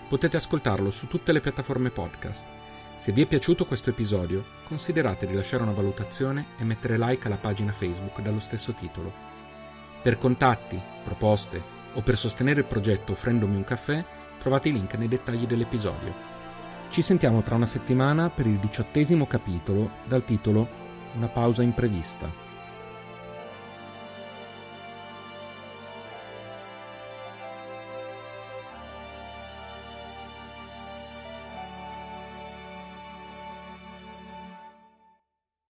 [0.08, 2.46] Potete ascoltarlo su tutte le piattaforme podcast.
[2.96, 7.36] Se vi è piaciuto questo episodio, considerate di lasciare una valutazione e mettere like alla
[7.36, 9.12] pagina Facebook dallo stesso titolo.
[10.02, 14.02] Per contatti, proposte o per sostenere il progetto offrendomi un caffè,
[14.38, 16.14] trovate i link nei dettagli dell'episodio.
[16.88, 20.86] Ci sentiamo tra una settimana per il diciottesimo capitolo dal titolo
[21.16, 22.47] Una pausa imprevista.